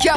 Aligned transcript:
Yo, 0.00 0.14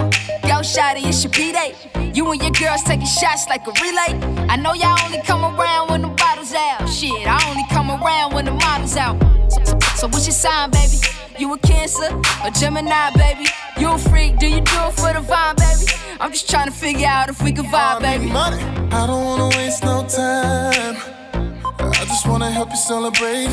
yo, 0.48 0.62
shawty, 0.62 1.08
it's 1.08 1.23
your 1.23 1.34
B-Day. 1.34 1.73
You 2.13 2.31
and 2.31 2.39
your 2.39 2.52
girls 2.52 2.84
taking 2.84 3.08
shots 3.08 3.48
like 3.49 3.66
a 3.66 3.72
relay. 3.81 4.13
I 4.48 4.55
know 4.55 4.73
y'all 4.73 4.95
only 5.03 5.22
come 5.23 5.44
around 5.44 5.89
when 5.89 6.03
the 6.03 6.09
bottles 6.09 6.53
out. 6.53 6.88
Shit, 6.88 7.26
I 7.26 7.44
only 7.49 7.66
come 7.72 7.89
around 7.89 8.36
when 8.36 8.45
the 8.45 8.52
model's 8.52 8.95
out. 8.95 9.20
So, 9.52 9.63
so, 9.63 9.80
so 9.95 10.08
what's 10.08 10.27
your 10.27 10.36
sign, 10.36 10.70
baby? 10.70 10.98
You 11.39 11.52
a 11.53 11.58
Cancer 11.58 12.09
a 12.44 12.52
Gemini, 12.52 13.09
baby? 13.16 13.48
You 13.80 13.94
a 13.94 13.97
freak? 13.97 14.38
Do 14.38 14.47
you 14.47 14.61
do 14.61 14.78
it 14.86 14.94
for 14.94 15.14
the 15.14 15.25
vibe, 15.25 15.58
baby? 15.58 15.91
I'm 16.19 16.31
just 16.31 16.47
trying 16.47 16.67
to 16.67 16.73
figure 16.73 17.08
out 17.08 17.30
if 17.30 17.41
we 17.41 17.52
can 17.52 17.66
vibe, 17.66 18.02
baby. 18.02 18.28
Money. 18.28 18.61
I 18.91 19.08
don't 19.08 19.23
wanna 19.25 19.50
waste 19.58 19.84
no 19.84 20.06
time. 20.08 20.95
I 21.80 22.06
just 22.06 22.28
wanna 22.28 22.52
help 22.52 22.69
you 22.69 22.75
celebrate. 22.75 23.50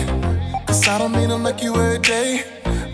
Cause 0.67 0.87
I 0.87 0.99
don't 0.99 1.13
mean 1.13 1.31
to 1.31 1.39
make 1.39 1.63
you 1.63 1.75
every 1.75 2.01
day. 2.01 2.45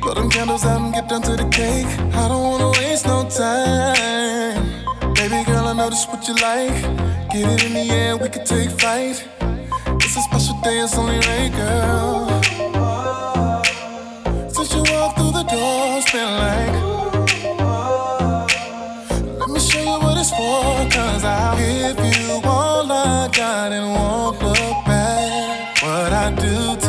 Blow 0.04 0.12
them 0.12 0.28
candles 0.28 0.66
out 0.66 0.82
and 0.82 0.92
get 0.92 1.08
down 1.08 1.22
to 1.22 1.34
the 1.34 1.48
cake. 1.48 1.86
I 2.12 2.28
don't 2.28 2.42
wanna 2.42 2.70
waste 2.72 3.06
no 3.06 3.26
time. 3.26 4.60
Baby 5.14 5.42
girl, 5.44 5.66
I 5.68 5.72
know 5.72 5.88
this 5.88 6.04
what 6.08 6.28
you 6.28 6.34
like. 6.34 6.76
Get 7.32 7.48
it 7.48 7.64
in 7.64 7.72
the 7.72 7.90
air, 7.90 8.14
we 8.18 8.28
can 8.28 8.44
take 8.44 8.68
flight. 8.68 9.26
It's 10.04 10.14
a 10.14 10.20
special 10.20 10.60
day, 10.60 10.80
it's 10.80 10.98
only 10.98 11.16
right, 11.28 11.50
girl. 11.56 12.28
Since 14.52 14.74
you 14.74 14.82
walked 14.92 15.16
through 15.16 15.32
the 15.40 15.44
door, 15.44 15.96
it's 15.96 16.12
been 16.12 16.32
like. 16.44 16.74
Let 19.40 19.48
me 19.48 19.58
show 19.58 19.80
you 19.80 19.98
what 20.04 20.18
it's 20.18 20.32
for, 20.32 20.86
cause 20.94 21.24
I'll 21.24 21.56
give 21.56 21.98
you 21.98 22.42
all 22.44 22.92
I 22.92 23.30
got 23.32 23.72
and 23.72 23.86
won't 23.94 24.42
look 24.42 24.84
back. 24.84 25.82
What 25.82 26.12
I 26.12 26.30
do 26.30 26.83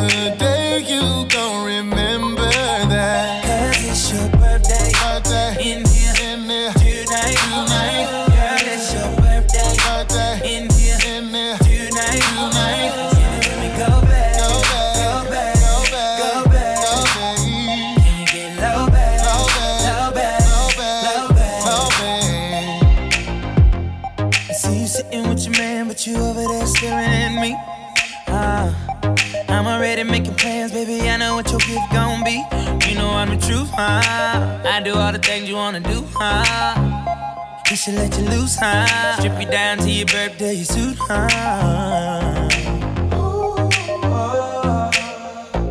huh? 38.66 39.16
Strip 39.18 39.40
you 39.40 39.46
down 39.50 39.78
to 39.78 39.90
your 39.90 40.06
birthday 40.06 40.62
suit, 40.62 40.96
huh? 40.98 42.48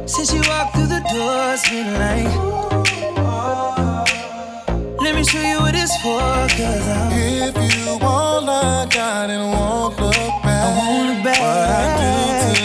Since 0.05 0.33
you 0.33 0.41
walked 0.49 0.75
through 0.75 0.87
the 0.87 1.01
door, 1.11 1.53
it's 1.53 1.69
been 1.69 1.93
like. 2.03 2.33
Let 5.01 5.13
me 5.15 5.23
show 5.23 5.41
you 5.41 5.59
what 5.59 5.75
it's 5.75 5.95
for, 6.01 6.19
cause 6.57 6.87
I'm. 6.87 7.11
If 7.13 7.55
you 7.57 7.99
all 8.01 8.49
I 8.49 8.87
got 8.89 9.29
and 9.29 9.51
won't 9.53 9.99
look 9.99 10.35
back, 10.43 10.65
I 10.65 10.77
want 10.77 11.09
it 11.13 11.23
back. 11.23 11.39
What 11.39 11.69
I 11.69 11.83
do 12.01 12.11
today, 12.55 12.64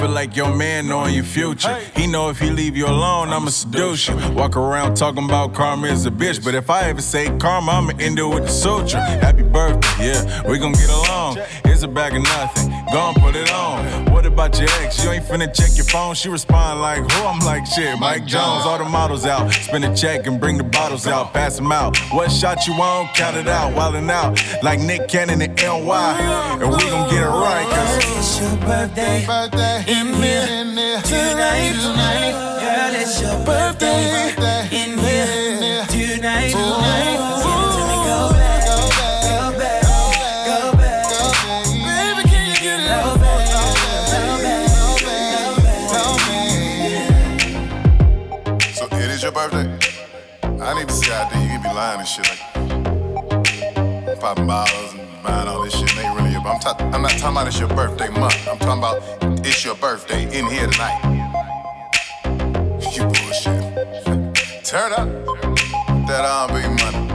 feel 0.00 0.08
like 0.08 0.34
your 0.34 0.54
man 0.54 0.88
knowing 0.88 1.14
your 1.14 1.24
future. 1.24 1.74
He 1.94 2.06
know 2.06 2.30
if 2.30 2.38
he 2.38 2.48
leave 2.50 2.74
you 2.74 2.86
alone, 2.86 3.28
I'ma 3.28 3.50
seduce 3.50 4.08
you. 4.08 4.16
Walk 4.32 4.56
around 4.56 4.94
talking 4.96 5.24
about 5.24 5.52
karma 5.52 5.88
is 5.88 6.06
a 6.06 6.10
bitch, 6.10 6.42
but 6.42 6.54
if 6.54 6.70
I 6.70 6.88
ever 6.88 7.02
say 7.02 7.26
karma, 7.38 7.72
I'ma 7.72 7.92
end 8.00 8.18
it 8.18 8.24
with 8.24 8.44
the 8.44 8.48
suture. 8.48 8.98
Happy 8.98 9.42
birthday, 9.42 10.06
yeah, 10.06 10.48
we 10.48 10.58
gon' 10.58 10.72
get 10.72 10.88
along. 10.88 11.36
Here's 11.80 11.90
a 11.90 11.94
bag 11.94 12.14
of 12.14 12.22
nothing, 12.24 12.68
gon' 12.92 13.14
put 13.14 13.34
it 13.34 13.50
on. 13.50 14.12
What 14.12 14.26
about 14.26 14.58
your 14.60 14.68
ex? 14.82 15.02
You 15.02 15.12
ain't 15.12 15.24
finna 15.24 15.46
check 15.50 15.74
your 15.78 15.86
phone. 15.86 16.14
She 16.14 16.28
respond 16.28 16.82
like, 16.82 16.98
who? 17.10 17.24
I'm 17.24 17.38
like, 17.38 17.64
shit, 17.64 17.98
Mike 17.98 18.26
Jones. 18.26 18.66
All 18.66 18.76
the 18.76 18.84
models 18.84 19.24
out, 19.24 19.50
spin 19.50 19.84
a 19.84 19.96
check 19.96 20.26
and 20.26 20.38
bring 20.38 20.58
the 20.58 20.64
bottles 20.64 21.06
out, 21.06 21.32
pass 21.32 21.56
them 21.56 21.72
out. 21.72 21.96
What 22.12 22.30
shot 22.30 22.66
you 22.66 22.74
on? 22.74 23.08
Count 23.14 23.38
it 23.38 23.48
out, 23.48 23.72
wildin' 23.72 24.10
out 24.10 24.38
like 24.62 24.78
Nick 24.78 25.08
Cannon 25.08 25.40
and 25.40 25.56
NY, 25.56 26.58
and 26.60 26.70
we 26.70 26.84
gon' 26.90 27.08
get 27.08 27.22
it 27.22 27.26
right, 27.26 27.66
cause. 27.70 27.96
It's 28.18 28.40
your 28.42 28.56
birthday, 28.58 29.24
Birthday, 29.26 29.84
in 29.88 30.12
here, 30.20 30.46
in 30.50 30.74
there, 30.74 31.00
tonight, 31.00 31.72
tonight, 31.80 32.32
girl, 32.60 33.00
it's 33.00 33.22
your 33.22 33.42
birthday. 33.46 34.34
birthday, 34.36 34.84
In 34.84 34.98
here, 34.98 35.86
tonight, 35.86 36.50
Tonight. 36.50 37.09
Lying 51.80 52.00
and 52.00 52.08
shit 52.08 52.28
like 52.28 54.20
popping 54.20 54.46
bottles 54.46 54.92
and 54.92 55.22
buying 55.22 55.48
all 55.48 55.62
this 55.64 55.72
shit. 55.72 55.90
It 55.92 56.04
ain't 56.04 56.14
really. 56.14 56.34
I'm, 56.36 56.60
ta- 56.60 56.76
I'm 56.92 57.00
not 57.00 57.12
talking 57.12 57.36
about 57.36 57.46
it's 57.46 57.58
your 57.58 57.68
birthday 57.68 58.10
month. 58.10 58.46
I'm 58.46 58.58
talking 58.58 58.82
about 58.84 59.46
it's 59.46 59.64
your 59.64 59.76
birthday 59.76 60.24
in 60.24 60.44
here 60.44 60.66
tonight. 60.66 61.00
You 62.94 63.04
bullshit. 63.04 64.64
Turn 64.64 64.92
up. 64.92 65.08
That 66.06 66.22
R&B 66.22 66.68
money. 66.84 67.09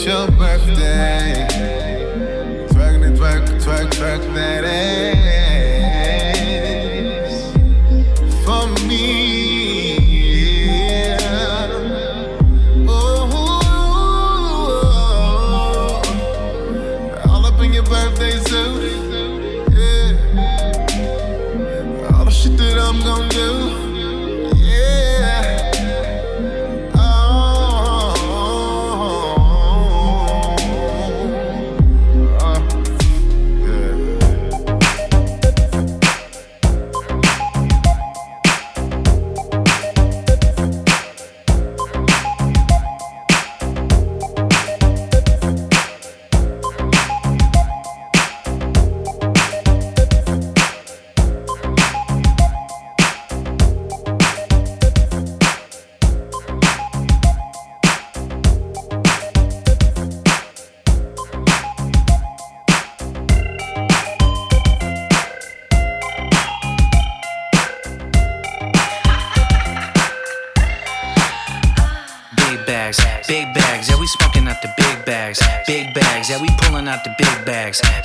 It's 0.00 0.06
your 0.06 0.30
birthday. 0.30 1.44
And 3.02 3.16
twerk, 3.18 3.42
twerk, 3.60 3.90
twerk 3.90 4.34
that 4.34 4.62
ass 4.64 5.47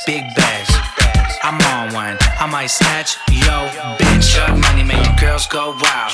Big 0.05 0.23
bags. 0.35 0.69
I'm 1.43 1.59
on 1.73 1.93
one, 1.93 2.17
I 2.39 2.47
might 2.47 2.67
snatch, 2.67 3.17
yo, 3.29 3.69
bitch. 3.97 4.33
Drug 4.33 4.59
money 4.59 4.83
make 4.83 5.03
the 5.03 5.15
girls 5.19 5.47
go 5.47 5.77
wild. 5.79 6.13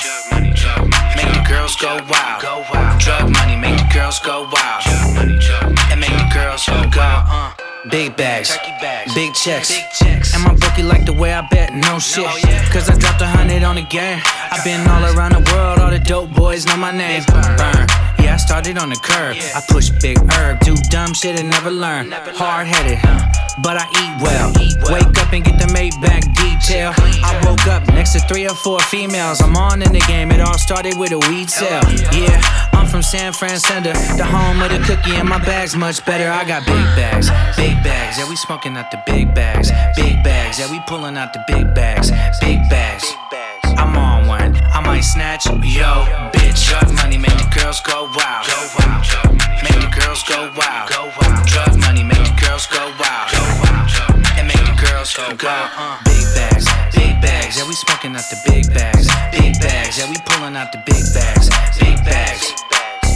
Make 1.16 1.32
the 1.32 1.44
girls 1.48 1.76
go 1.76 1.98
wild. 2.08 3.00
Drug 3.00 3.30
money 3.30 3.56
make 3.56 3.78
the 3.78 3.88
girls 3.92 4.18
go 4.20 4.48
wild. 4.52 4.86
And 5.90 6.00
make 6.00 6.10
the 6.10 6.30
girls 6.32 6.66
go 6.66 7.00
uh. 7.04 7.52
Big 7.90 8.14
bags, 8.16 8.56
big 9.14 9.34
checks. 9.34 9.72
And 10.34 10.44
my 10.44 10.54
bookie 10.54 10.82
like 10.82 11.04
the 11.06 11.12
way 11.12 11.32
I 11.32 11.40
bet, 11.48 11.59
no 11.74 11.98
shit. 11.98 12.26
Cause 12.72 12.88
I 12.88 12.96
dropped 12.96 13.20
a 13.20 13.26
hundred 13.26 13.62
on 13.62 13.76
the 13.76 13.82
game. 13.82 14.20
I've 14.50 14.64
been 14.64 14.86
all 14.88 15.04
around 15.16 15.32
the 15.32 15.52
world, 15.52 15.78
all 15.78 15.90
the 15.90 15.98
dope 15.98 16.32
boys 16.32 16.66
know 16.66 16.76
my 16.76 16.90
name. 16.90 17.22
Burn. 17.26 17.86
Yeah, 18.18 18.34
I 18.34 18.36
started 18.36 18.78
on 18.78 18.90
the 18.90 18.96
curb. 18.96 19.36
I 19.54 19.62
push 19.68 19.90
big 20.02 20.18
herb, 20.32 20.60
do 20.60 20.76
dumb 20.90 21.14
shit 21.14 21.40
and 21.40 21.50
never 21.50 21.70
learn. 21.70 22.10
Hard 22.12 22.66
headed, 22.66 22.98
but 23.62 23.76
I 23.80 23.86
eat 24.02 24.22
well. 24.22 24.52
Wake 24.92 25.16
up 25.18 25.32
and 25.32 25.44
get 25.44 25.58
the 25.58 25.66
Maybach 25.72 26.24
detail. 26.36 26.92
I 27.24 27.40
woke 27.44 27.66
up 27.66 27.86
next 27.88 28.12
to 28.12 28.20
three 28.20 28.46
or 28.46 28.54
four 28.54 28.80
females. 28.80 29.40
I'm 29.40 29.56
on 29.56 29.82
in 29.82 29.92
the 29.92 30.04
game, 30.06 30.30
it 30.30 30.40
all 30.40 30.58
started 30.58 30.98
with 30.98 31.12
a 31.12 31.18
weed 31.30 31.48
sale. 31.50 31.82
Yeah, 32.12 32.40
I'm 32.72 32.86
from 32.86 33.02
San 33.02 33.32
Francisco, 33.32 33.92
the 34.16 34.24
home 34.24 34.60
of 34.62 34.70
the 34.70 34.78
cookie, 34.84 35.16
and 35.16 35.28
my 35.28 35.38
bag's 35.38 35.76
much 35.76 36.04
better. 36.04 36.30
I 36.30 36.44
got 36.44 36.66
big 36.66 36.84
bags, 36.96 37.30
big 37.56 37.82
bags. 37.82 38.18
Yeah, 38.18 38.28
we 38.28 38.36
smoking 38.36 38.76
out 38.76 38.90
the 38.90 39.02
big 39.06 39.34
bags, 39.34 39.70
big 39.96 40.22
bags. 40.22 40.58
Yeah, 40.58 40.70
we 40.70 40.80
pulling 40.86 41.16
out 41.16 41.32
the 41.32 41.42
big 41.48 41.59
bags, 41.74 42.10
big 42.40 42.58
bags. 42.68 43.04
I'm 43.76 43.96
on 43.96 44.26
one, 44.26 44.56
I 44.72 44.80
might 44.80 45.00
snatch, 45.00 45.46
yo, 45.46 46.04
bitch. 46.32 46.68
Drug 46.68 46.92
money 46.94 47.18
make 47.18 47.36
the 47.36 47.50
girls 47.52 47.80
go 47.80 48.10
wild, 48.16 48.46
go 48.46 48.60
wild. 48.78 49.04
Make 49.62 49.80
the 49.80 49.92
girls 50.00 50.22
go 50.24 50.52
wild, 50.56 50.90
go 50.90 51.12
wild. 51.18 51.46
Drug 51.46 51.76
money 51.80 52.02
make 52.02 52.22
the 52.22 52.36
girls 52.40 52.66
go 52.66 52.92
wild, 53.00 53.30
go 53.32 53.42
wild. 53.60 53.88
And 54.38 54.46
make 54.48 54.64
the 54.64 54.76
girls 54.78 55.14
go 55.16 55.26
wild. 55.42 55.70
Uh. 55.76 55.98
Big 56.04 56.26
bags, 56.34 56.66
big 56.94 57.20
bags. 57.20 57.56
Yeah, 57.56 57.66
we 57.66 57.74
smoking 57.74 58.14
out 58.16 58.26
the 58.30 58.38
big 58.46 58.72
bags, 58.74 59.08
big 59.32 59.58
bags. 59.60 59.98
Yeah, 59.98 60.08
we 60.10 60.16
pulling 60.24 60.56
out 60.56 60.72
the 60.72 60.82
big 60.86 61.04
bags, 61.14 61.48
big 61.80 61.96
bags. 62.04 62.52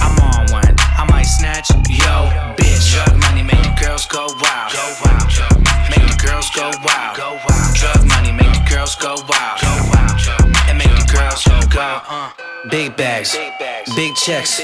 I'm 0.01 0.17
on 0.21 0.51
one, 0.53 0.75
I 0.79 1.07
might 1.09 1.29
snatch, 1.29 1.71
yo, 1.89 2.17
bitch. 2.57 2.93
Drug 2.93 3.17
money 3.21 3.43
make 3.43 3.63
the 3.63 3.75
girls 3.81 4.07
go 4.07 4.27
wild. 4.41 4.54
Girls 9.01 9.23
go 9.23 9.27
wild, 9.29 9.61
go 9.61 9.69
wild. 9.91 10.57
And 10.69 10.79
make 10.79 10.89
the 10.89 11.13
girls 11.13 11.45
go 11.45 11.61
wild. 11.77 12.03
Uh. 12.09 12.31
Big 12.71 12.97
bags, 12.97 13.37
big 13.95 14.15
checks. 14.15 14.61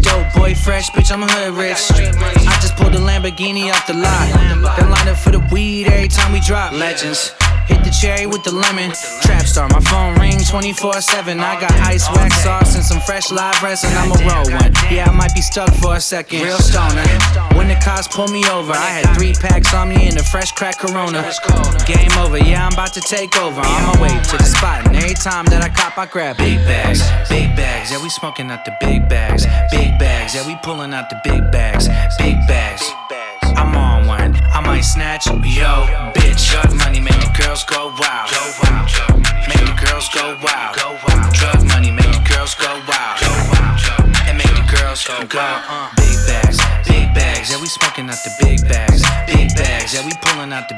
Dope 0.00 0.32
boy 0.34 0.54
fresh, 0.54 0.90
bitch, 0.90 1.10
I'm 1.10 1.22
a 1.22 1.26
hood 1.26 1.54
rich. 1.54 1.90
I 1.90 2.58
just 2.60 2.76
pulled 2.76 2.94
a 2.94 2.98
Lamborghini 2.98 3.72
off 3.72 3.86
the 3.86 3.94
lot. 3.94 4.76
Then 4.76 4.90
line 4.90 5.08
up 5.08 5.16
for 5.16 5.30
the 5.30 5.46
weed 5.52 5.88
every 5.88 6.08
time 6.08 6.32
we 6.32 6.40
drop 6.40 6.72
legends. 6.72 7.32
Hit 7.66 7.82
the 7.82 7.90
cherry 7.90 8.26
with 8.26 8.44
the 8.44 8.54
lemon. 8.54 8.92
Trap 9.22 9.46
star, 9.46 9.68
my 9.68 9.80
phone 9.80 10.14
ring 10.20 10.38
24 10.38 11.00
7. 11.00 11.40
I 11.40 11.60
got 11.60 11.72
ice 11.82 12.08
wax 12.14 12.42
sauce 12.42 12.76
and 12.76 12.84
some 12.84 13.00
fresh 13.00 13.32
live 13.32 13.60
resin. 13.62 13.90
I'ma 13.92 14.14
roll 14.22 14.46
one. 14.54 14.72
Yeah, 14.90 15.10
I 15.10 15.12
might 15.12 15.34
be 15.34 15.42
stuck 15.42 15.72
for 15.74 15.96
a 15.96 16.00
second. 16.00 16.42
Real 16.42 16.58
stoner. 16.58 17.02
When 17.56 17.66
the 17.66 17.74
cops 17.82 18.06
pull 18.06 18.28
me 18.28 18.46
over, 18.48 18.72
I 18.72 19.02
had 19.02 19.16
three 19.16 19.34
packs 19.34 19.74
on 19.74 19.88
me 19.88 20.06
and 20.06 20.16
a 20.16 20.22
fresh 20.22 20.52
crack 20.52 20.78
corona. 20.78 21.22
Game 21.86 22.12
over, 22.18 22.38
yeah, 22.38 22.66
I'm 22.66 22.72
about 22.72 22.94
to 22.94 23.00
take 23.00 23.36
over. 23.36 23.60
On 23.60 23.82
my 23.82 24.00
way 24.00 24.14
to 24.14 24.36
the 24.36 24.44
spot, 24.44 24.86
and 24.86 24.94
every 24.96 25.14
time 25.14 25.44
that 25.46 25.62
I 25.62 25.68
cop, 25.68 25.98
I 25.98 26.06
grab 26.06 26.36
big 26.36 26.58
bags. 26.58 27.02
Big 27.28 27.56
bags, 27.56 27.90
yeah, 27.90 28.00
we 28.00 28.08
smoking 28.10 28.50
out 28.50 28.64
the 28.64 28.76
big 28.80 29.08
bags. 29.08 29.44
Big 29.72 29.98
bags, 29.98 30.34
yeah, 30.34 30.46
we 30.46 30.56
pulling 30.62 30.94
out 30.94 31.10
the 31.10 31.20
big 31.24 31.50
bags. 31.50 31.88
Big 32.18 32.36
bags. 32.46 32.88
I'm 33.56 33.74
on 33.74 34.06
one, 34.06 34.36
I 34.54 34.60
might 34.60 34.82
snatch, 34.82 35.26
yo, 35.26 35.32
bitch. 36.14 36.85
Girls 37.56 37.64
go 37.64 37.86
wild, 37.98 38.30
go 38.30 38.52
wild. 38.62 39.16
Make 39.48 39.64
the 39.64 39.86
girls 39.86 40.08
go 40.10 40.36
wild, 40.42 40.76
go 40.76 40.98
wild. 41.08 41.32
Drug 41.32 41.64
money 41.64 41.90
make 41.90 42.12
the 42.12 42.20
girls 42.28 42.54
go 42.54 42.68
wild, 42.68 43.20
go 43.20 43.32
wild. 43.48 43.80
And 44.28 44.36
make 44.36 44.52
the 44.52 44.76
girls 44.76 45.06
go 45.06 45.16
wild. 45.32 45.96
Big 45.96 46.18
bags, 46.26 46.58
big 46.86 47.14
bags, 47.14 47.50
yeah 47.50 47.60
we 47.60 47.66
smoking 47.66 48.10
out 48.10 48.20
the 48.24 48.32
big 48.40 48.60
bags, 48.68 49.02
big 49.26 49.54
bags, 49.56 49.94
yeah 49.94 50.04
we 50.04 50.12
pulling 50.20 50.52
out 50.52 50.68
the 50.68 50.76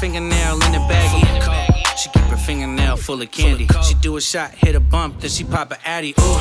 fingernail 0.00 0.54
in 0.64 0.72
the 0.72 0.78
baggie. 0.88 1.96
She 1.98 2.08
keep 2.08 2.22
her 2.22 2.36
fingernail 2.36 2.96
full 2.96 3.20
of 3.20 3.30
candy. 3.30 3.68
She 3.86 3.94
do 3.96 4.16
a 4.16 4.20
shot, 4.20 4.50
hit 4.52 4.74
a 4.74 4.80
bump, 4.80 5.20
then 5.20 5.28
she 5.28 5.44
pop 5.44 5.70
a 5.72 5.78
addy. 5.86 6.14
Ooh, 6.18 6.40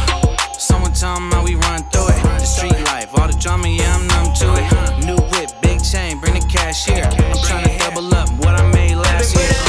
someone 0.57 0.93
tell 0.93 1.19
me 1.19 1.29
how 1.33 1.43
we 1.43 1.55
run 1.55 1.83
through 1.91 2.07
it. 2.07 2.23
The 2.23 2.45
street 2.45 2.79
life, 2.85 3.09
all 3.19 3.27
the 3.27 3.37
drama, 3.37 3.67
yeah, 3.67 3.97
I'm 3.97 4.07
numb 4.07 4.33
to 4.35 4.47
it. 4.55 5.05
New 5.05 5.17
whip, 5.31 5.49
big 5.61 5.83
chain, 5.83 6.21
bring 6.21 6.35
the 6.35 6.47
cash 6.47 6.85
here. 6.85 7.03
I'm 7.03 7.37
trying 7.43 7.67
to 7.67 7.77
double 7.79 8.13
up 8.15 8.29
what 8.39 8.55
I 8.55 8.71
made 8.71 8.95
last 8.95 9.35
year. 9.35 9.68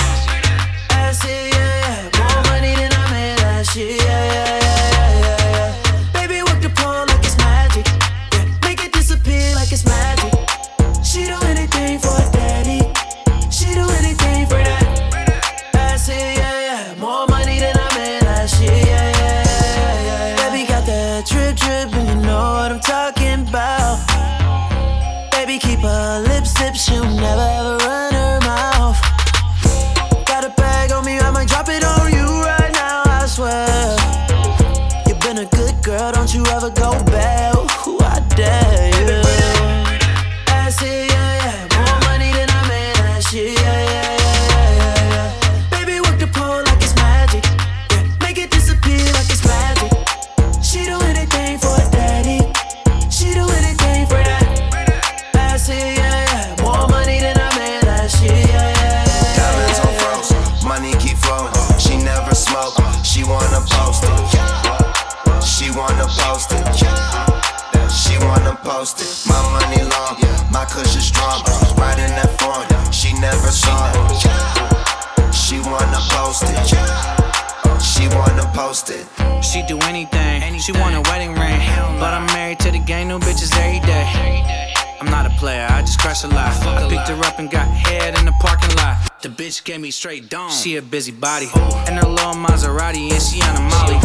her 87.11 87.25
up 87.25 87.39
and 87.39 87.51
got 87.51 87.67
head 87.67 88.19
in 88.19 88.25
the 88.25 88.33
parking 88.41 88.75
lot. 88.77 88.97
The 89.23 89.29
bitch 89.29 89.65
gave 89.65 89.81
me 89.81 89.91
straight 89.91 90.29
dome. 90.29 90.51
She 90.51 90.77
a 90.77 90.83
busybody. 90.83 91.49
And 91.89 91.99
a 91.99 92.09
little 92.09 92.35
Maserati, 92.35 93.11
and 93.11 93.23
she 93.23 93.43
on 93.43 93.57
a 93.57 93.61
molly. 93.61 93.99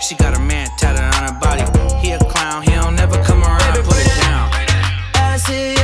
She 0.00 0.14
got 0.16 0.36
her 0.36 0.42
man 0.42 0.68
tatted 0.76 1.02
on 1.02 1.32
her 1.32 1.40
body. 1.40 1.62
He 2.00 2.12
a 2.12 2.18
clown, 2.18 2.62
he 2.62 2.70
don't 2.70 2.96
never 2.96 3.22
come 3.24 3.42
around. 3.42 3.84
Put 3.84 3.96
it 3.96 4.20
down. 4.20 4.50
I 5.14 5.36
see 5.38 5.83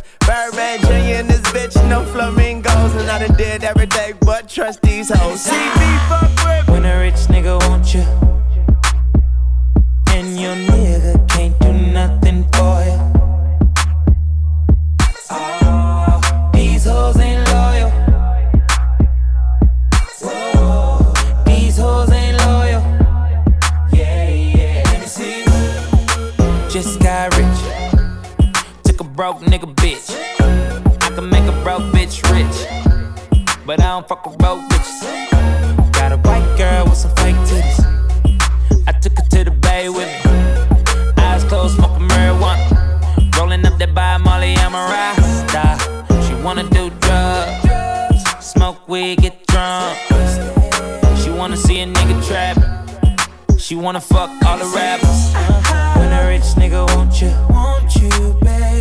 hers. 0.00 0.26
Birdman 0.26 0.80
Jr. 0.80 1.20
and 1.20 1.28
this 1.28 1.40
bitch, 1.52 1.88
no 1.88 2.04
flamingos. 2.06 2.94
And 2.94 3.10
I 3.10 3.26
done 3.26 3.36
did 3.36 3.64
every 3.64 3.86
day 3.86 4.14
but 4.20 4.48
trust 4.48 4.82
these 4.82 5.10
hoes. 5.12 5.40
See 5.42 5.52
me 5.52 5.98
fuck 6.08 6.30
with. 6.44 6.68
When 6.68 6.84
a 6.84 6.98
rich 7.00 7.14
nigga 7.28 7.58
want 7.68 7.94
you, 7.94 8.04
and 10.14 10.38
your 10.38 10.54
nigga 10.54 11.28
can't 11.28 11.58
do 11.60 11.72
nothing 11.72 12.44
for 12.52 12.79
broke 29.20 29.40
nigga 29.40 29.68
bitch. 29.74 30.08
I 31.02 31.14
can 31.14 31.28
make 31.28 31.44
a 31.44 31.52
broke 31.62 31.82
bitch 31.92 32.24
rich. 32.32 32.58
But 33.66 33.78
I 33.78 33.88
don't 33.92 34.08
fuck 34.08 34.24
with 34.24 34.38
broke 34.38 34.62
bitches. 34.70 35.92
Got 35.92 36.12
a 36.12 36.16
white 36.16 36.56
girl 36.56 36.86
with 36.86 36.96
some 36.96 37.14
fake 37.16 37.36
titties. 37.48 37.80
I 38.86 38.92
took 38.92 39.12
her 39.18 39.24
to 39.32 39.44
the 39.44 39.50
bay 39.50 39.90
with 39.90 40.08
me. 40.24 41.22
Eyes 41.22 41.44
closed, 41.44 41.76
smoking 41.76 42.08
marijuana. 42.08 43.36
Rolling 43.36 43.66
up 43.66 43.78
that 43.78 43.94
by 43.94 44.16
Molly, 44.16 44.54
I'm 44.56 44.72
rasta. 44.72 45.66
She 46.24 46.34
wanna 46.42 46.64
do 46.70 46.88
drugs, 47.04 48.24
smoke 48.40 48.88
weed, 48.88 49.20
get 49.20 49.46
drunk. 49.48 49.98
She 51.20 51.28
wanna 51.28 51.58
see 51.58 51.80
a 51.80 51.86
nigga 51.86 52.16
trap. 52.26 52.56
She 53.58 53.76
wanna 53.76 54.00
fuck 54.00 54.30
all 54.46 54.56
the 54.56 54.64
rappers. 54.74 55.20
When 55.98 56.10
a 56.10 56.26
rich 56.26 56.48
nigga 56.56 56.86
want 56.96 57.20
you, 57.20 57.28
want 57.50 57.94
you, 57.96 58.32
baby. 58.40 58.79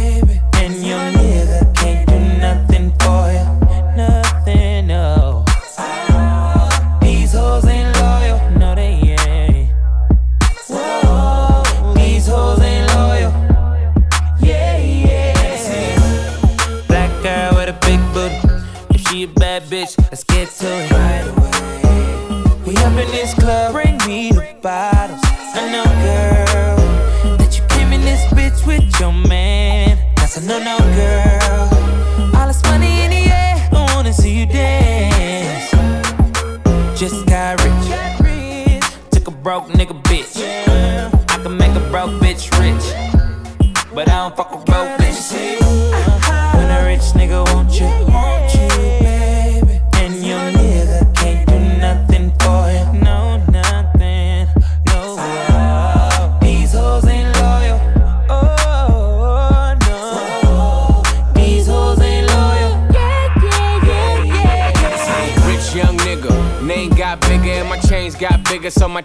Get 20.40 20.52
to 20.52 20.68
it 20.68 20.92
right 20.92 21.28
away. 21.28 22.64
We 22.66 22.78
up 22.78 22.94
in 22.94 23.12
this 23.12 23.34
club, 23.34 23.74
bring 23.74 23.98
me 24.08 24.32
the 24.32 24.56
bottles. 24.62 25.20
I 25.54 25.70
know, 25.70 25.84
girl, 25.84 27.38
that 27.38 27.58
you 27.58 27.66
came 27.68 27.92
in 27.92 28.02
this 28.02 28.24
bitch 28.32 28.66
with 28.66 29.00
your 29.02 29.12
man. 29.12 29.98
That's 30.16 30.38
a 30.38 30.46
no, 30.46 30.60
no, 30.64 30.78
girl. 30.96 31.39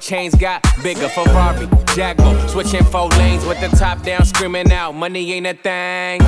Chains 0.05 0.35
got 0.35 0.63
bigger. 0.83 1.09
Ferrari, 1.09 1.67
Jaguar, 1.95 2.49
switching 2.49 2.85
four 2.85 3.09
lanes 3.11 3.45
with 3.47 3.61
the 3.61 3.69
top 3.77 4.03
down, 4.03 4.25
screaming 4.25 4.71
out, 4.71 4.93
money 4.93 5.33
ain't 5.33 5.47
a 5.47 5.55
thing. 5.55 6.21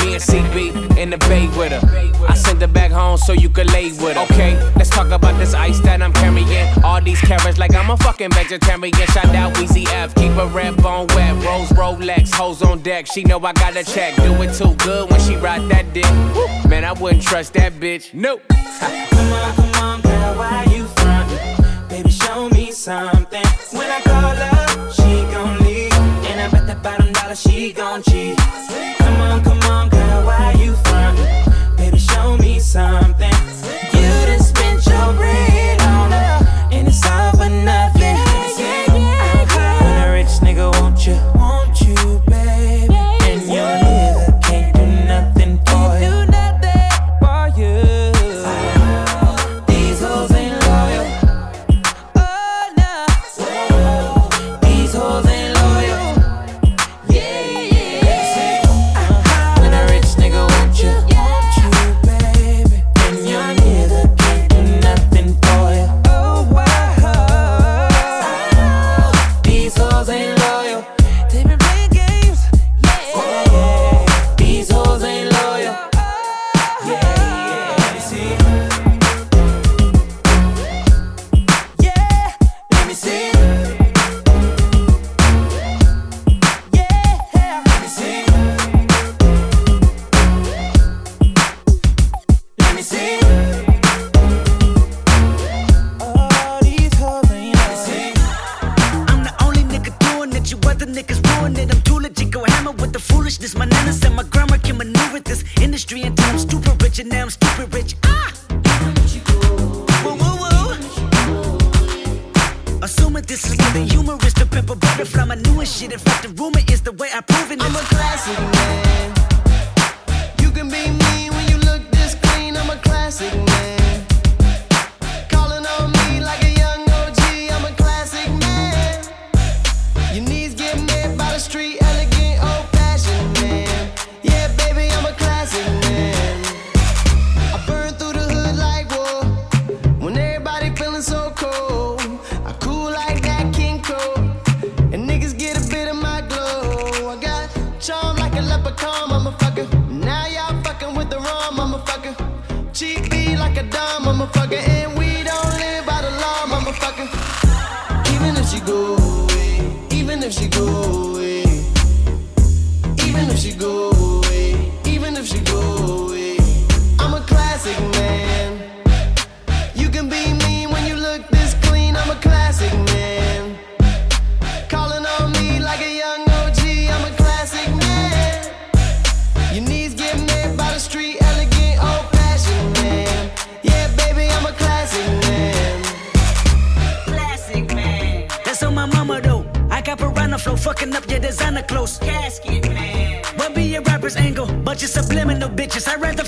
Me 0.00 0.14
and 0.14 0.22
CB 0.22 0.96
in 0.96 1.10
the 1.10 1.18
bay 1.28 1.46
with 1.58 1.72
her. 1.72 2.26
I 2.26 2.34
sent 2.34 2.60
her 2.62 2.66
back 2.66 2.90
home 2.90 3.18
so 3.18 3.32
you 3.32 3.50
could 3.50 3.70
lay 3.72 3.90
with 3.92 4.16
her. 4.16 4.22
Okay, 4.22 4.54
let's 4.76 4.88
talk 4.88 5.10
about 5.10 5.38
this 5.38 5.52
ice 5.52 5.78
that 5.80 6.00
I'm 6.00 6.12
carrying. 6.14 6.68
All 6.82 7.00
these 7.02 7.20
carrots 7.20 7.58
like 7.58 7.74
I'm 7.74 7.90
a 7.90 7.96
fucking 7.98 8.30
vegetarian. 8.30 9.06
Shout 9.08 9.34
out 9.34 9.52
Weezy 9.54 9.86
F, 9.88 10.14
keep 10.14 10.32
a 10.32 10.46
red 10.46 10.76
bone 10.82 11.06
wet. 11.08 11.34
Rose 11.44 11.68
Rolex, 11.70 12.32
hoes 12.32 12.62
on 12.62 12.80
deck. 12.82 13.06
She 13.06 13.22
know 13.24 13.38
I 13.40 13.52
got 13.52 13.76
a 13.76 13.84
check. 13.84 14.16
Do 14.16 14.32
it 14.42 14.54
too 14.54 14.74
good 14.76 15.10
when 15.10 15.20
she 15.20 15.36
ride 15.36 15.68
that 15.70 15.92
dick. 15.92 16.10
Man, 16.70 16.84
I 16.84 16.92
wouldn't 16.92 17.22
trust 17.22 17.52
that 17.54 17.74
bitch. 17.74 18.14
Nope. 18.14 18.42
Come 18.80 19.32
on, 19.32 19.54
come 19.54 19.84
on, 19.84 20.00
girl, 20.00 20.38
why 20.38 20.69
something. 22.80 23.44
When 23.72 23.90
I 23.90 24.00
call 24.00 24.34
her, 24.44 24.90
she 24.90 25.12
gon' 25.30 25.58
leave. 25.58 25.92
And 26.30 26.40
I 26.40 26.48
bet 26.50 26.66
that 26.66 26.82
bottom 26.82 27.12
dollar 27.12 27.34
she 27.34 27.74
gon' 27.74 28.02
cheat. 28.02 28.38
Come 28.98 29.20
on, 29.20 29.44
come 29.44 29.60
on, 29.70 29.90
girl, 29.90 30.24
why 30.24 30.54
you 30.58 30.72
frontin'? 30.84 31.76
Baby, 31.76 31.98
show 31.98 32.38
me 32.38 32.58
something. 32.58 33.09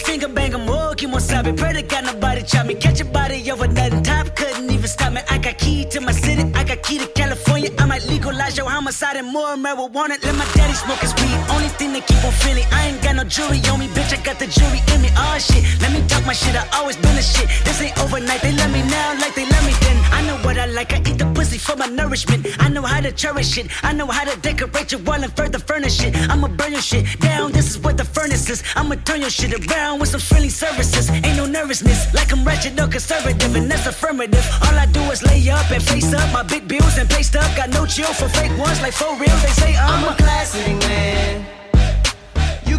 Finger 0.03 0.29
bang 0.29 0.53
them. 0.53 0.69
Oh, 0.69 0.95
keep 0.97 1.13
on 1.13 1.21
sabe. 1.21 1.57
Pray 1.57 1.73
to 1.73 1.83
God 1.83 2.05
nobody 2.05 2.43
chop 2.43 2.67
me. 2.67 2.75
Catch 2.75 3.01
a 3.01 3.05
body 3.05 3.51
over 3.51 3.69
nothing. 3.69 4.03
Top 4.03 4.35
couldn't 4.37 4.71
even 4.71 4.89
stop 4.89 5.13
me. 5.13 5.21
I 5.29 5.39
got 5.39 5.59
key 5.59 5.85
to 5.93 6.01
my 6.01 6.13
city. 6.13 6.45
I 6.55 6.65
got 6.65 6.83
key 6.83 6.99
to 6.99 7.07
California. 7.09 7.71
I 7.79 7.87
might 7.87 8.05
legalize 8.07 8.57
your 8.57 8.69
homicide 8.69 9.17
and 9.17 9.29
more 9.29 9.57
marijuana. 9.57 10.17
Let 10.25 10.35
my 10.37 10.47
daddy 10.55 10.75
smoke 10.75 10.99
his 10.99 11.15
weed. 11.15 11.39
Only 11.55 11.69
thing 11.79 11.93
that 11.95 12.07
keep 12.07 12.25
on 12.25 12.33
feeling. 12.33 12.65
I 12.73 12.89
ain't 12.89 13.02
no 13.23 13.29
jewelry 13.29 13.61
on 13.71 13.79
me, 13.79 13.87
bitch. 13.89 14.13
I 14.13 14.23
got 14.23 14.39
the 14.39 14.47
jewelry 14.47 14.81
in 14.95 15.03
me. 15.03 15.09
Oh 15.17 15.39
shit. 15.39 15.63
Let 15.81 15.93
me 15.93 16.07
talk 16.09 16.27
my 16.27 16.33
shit. 16.33 16.57
I 16.57 16.67
always 16.79 16.97
been 16.97 17.17
a 17.17 17.23
shit. 17.23 17.49
This 17.65 17.81
ain't 17.81 17.97
overnight. 17.99 18.43
They 18.43 18.53
love 18.53 18.73
me 18.73 18.83
now 18.83 19.19
like 19.21 19.35
they 19.35 19.47
love 19.47 19.65
me 19.65 19.75
then. 19.81 19.97
I 20.13 20.27
know 20.27 20.37
what 20.45 20.59
I 20.59 20.67
like. 20.67 20.93
I 20.93 20.99
eat 20.99 21.19
the 21.19 21.27
pussy 21.35 21.59
for 21.59 21.77
my 21.77 21.87
nourishment. 21.87 22.47
I 22.59 22.69
know 22.69 22.83
how 22.83 23.01
to 23.01 23.13
cherish 23.13 23.59
it. 23.59 23.67
I 23.85 23.93
know 23.93 24.07
how 24.07 24.25
to 24.25 24.35
decorate 24.41 24.93
your 24.93 25.03
wall 25.03 25.23
and 25.23 25.33
further 25.37 25.59
furnish 25.59 26.03
it. 26.03 26.17
I'ma 26.31 26.49
burn 26.49 26.73
your 26.73 26.83
shit 26.83 27.05
down. 27.21 27.53
This 27.53 27.71
is 27.71 27.79
what 27.79 27.97
the 27.97 28.05
furnace 28.05 28.49
is. 28.51 28.63
I'ma 28.75 28.97
turn 29.05 29.21
your 29.21 29.31
shit 29.31 29.53
around 29.55 30.01
with 30.01 30.09
some 30.09 30.21
friendly 30.21 30.51
services. 30.51 31.11
Ain't 31.11 31.37
no 31.37 31.47
nervousness, 31.47 32.13
like 32.15 32.33
I'm 32.33 32.45
wretched 32.45 32.81
or 32.81 32.89
conservative, 32.89 33.55
and 33.55 33.71
that's 33.71 33.87
affirmative. 33.87 34.47
All 34.65 34.75
I 34.75 34.87
do 34.87 35.01
is 35.15 35.23
lay 35.23 35.49
up 35.51 35.71
and 35.71 35.83
face 35.83 36.13
up 36.13 36.33
my 36.33 36.43
big 36.43 36.67
bills 36.67 36.99
and 36.99 37.09
pay 37.09 37.23
stuff. 37.23 37.49
Got 37.57 37.71
no 37.71 37.87
chill 37.87 38.13
for 38.13 38.29
fake 38.29 38.57
ones, 38.59 38.81
like 38.83 38.95
for 38.95 39.13
real. 39.15 39.37
They 39.45 39.55
say 39.63 39.77
I'm, 39.77 40.05
I'm 40.05 40.13
a 40.13 40.17
classic 40.17 40.77
man. 40.89 41.62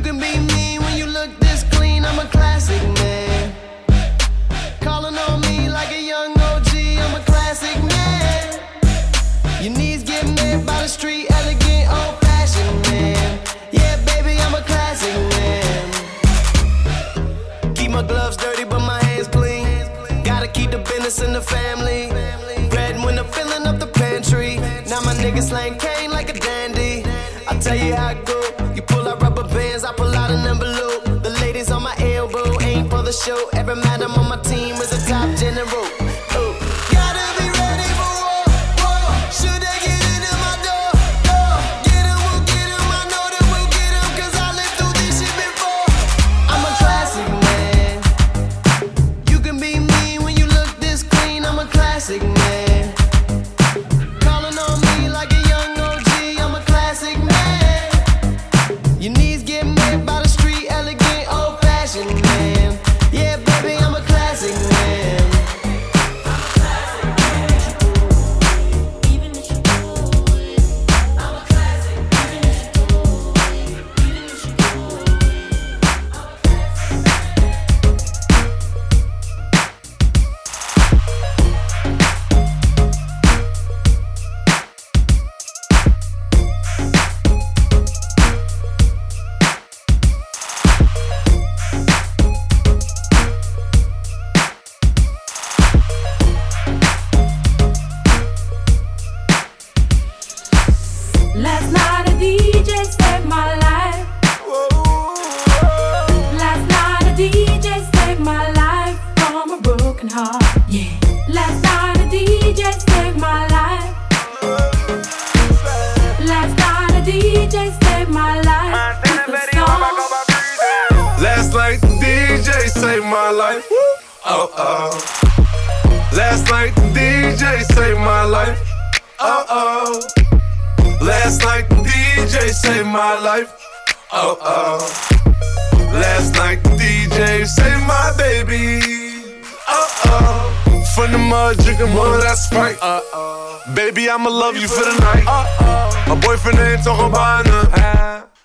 Can 0.03 0.19
be 0.19 0.37
mean 0.53 0.81
when 0.81 0.97
you 0.97 1.05
look 1.05 1.29
this 1.39 1.63
clean. 1.71 2.03
I'm 2.03 2.19
a 2.19 2.25
classic 2.25 2.81
man. 2.99 3.55
Calling 4.81 5.17
on 5.17 5.39
me 5.39 5.69
like 5.69 5.93
a 5.93 6.01
young 6.01 6.37
OG. 6.37 6.75
I'm 6.75 7.15
a 7.15 7.23
classic 7.25 7.81
man. 7.81 8.59
Your 9.63 9.71
knees 9.71 10.03
get 10.03 10.25
made 10.27 10.65
by 10.65 10.81
the 10.81 10.89
street, 10.89 11.27
elegant, 11.31 11.89
old 11.89 12.19
fashioned 12.19 12.81
man. 12.89 13.39
Yeah, 13.71 13.95
baby, 14.03 14.37
I'm 14.41 14.53
a 14.53 14.61
classic 14.63 15.15
man. 15.37 15.91
Keep 17.73 17.91
my 17.91 18.03
gloves 18.03 18.35
dirty, 18.35 18.65
but 18.65 18.81
my 18.81 19.01
hands 19.05 19.29
clean. 19.29 19.87
Gotta 20.25 20.49
keep 20.49 20.71
the 20.71 20.79
business 20.79 21.21
in 21.21 21.31
the 21.31 21.41
family. 21.41 22.22
Show. 33.13 33.49
Every 33.53 33.75
man 33.75 34.01
I'm 34.01 34.15
on 34.15 34.27
my 34.27 34.37
team 34.37 34.75
is 34.75 34.91
a 34.91 35.09
top 35.09 35.37
general. 35.37 35.82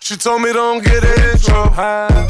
She 0.08 0.16
told 0.16 0.40
me 0.40 0.54
don't 0.54 0.82
get 0.82 1.04
an 1.04 1.36
intro. 1.36 1.68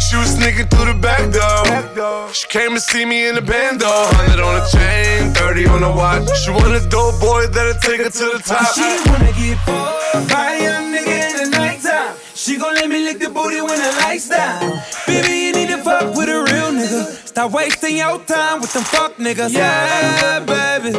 She 0.00 0.16
was 0.16 0.34
sneaking 0.34 0.66
through 0.66 0.92
the 0.92 0.98
back 1.00 1.30
door. 1.30 2.34
She 2.34 2.48
came 2.48 2.74
to 2.74 2.80
see 2.80 3.04
me 3.04 3.28
in 3.28 3.36
the 3.36 3.40
band 3.40 3.78
though. 3.78 4.10
100 4.18 4.42
on 4.42 4.54
the 4.58 4.66
chain, 4.66 5.32
30 5.32 5.66
on 5.66 5.80
the 5.82 5.92
watch. 5.92 6.26
She 6.42 6.50
want 6.50 6.74
a 6.74 6.82
dope 6.88 7.20
boy 7.20 7.46
that'll 7.46 7.78
take 7.80 8.02
her 8.02 8.10
to 8.10 8.26
the 8.34 8.42
top. 8.44 8.74
She 8.74 8.82
wanna 8.82 9.30
get 9.30 9.58
fucked 9.62 10.28
by 10.28 10.54
a 10.54 10.62
young 10.64 10.90
nigga 10.90 11.30
in 11.30 11.36
the 11.38 11.56
nighttime. 11.56 12.16
She 12.34 12.56
gon' 12.58 12.74
let 12.74 12.88
me 12.88 12.98
lick 13.04 13.20
the 13.20 13.30
booty 13.30 13.60
when 13.60 13.78
the 13.78 13.92
lights 14.02 14.28
down. 14.28 14.82
Baby, 15.06 15.38
you 15.38 15.52
need 15.52 15.68
to 15.68 15.78
fuck 15.78 16.16
with 16.16 16.28
a 16.28 16.42
real 16.50 16.72
nigga. 16.74 17.28
Stop 17.28 17.52
wasting 17.52 17.98
your 17.98 18.18
time 18.24 18.60
with 18.60 18.72
them 18.72 18.82
fuck 18.82 19.14
niggas. 19.18 19.52
Yeah, 19.52 20.40
baby. 20.40 20.98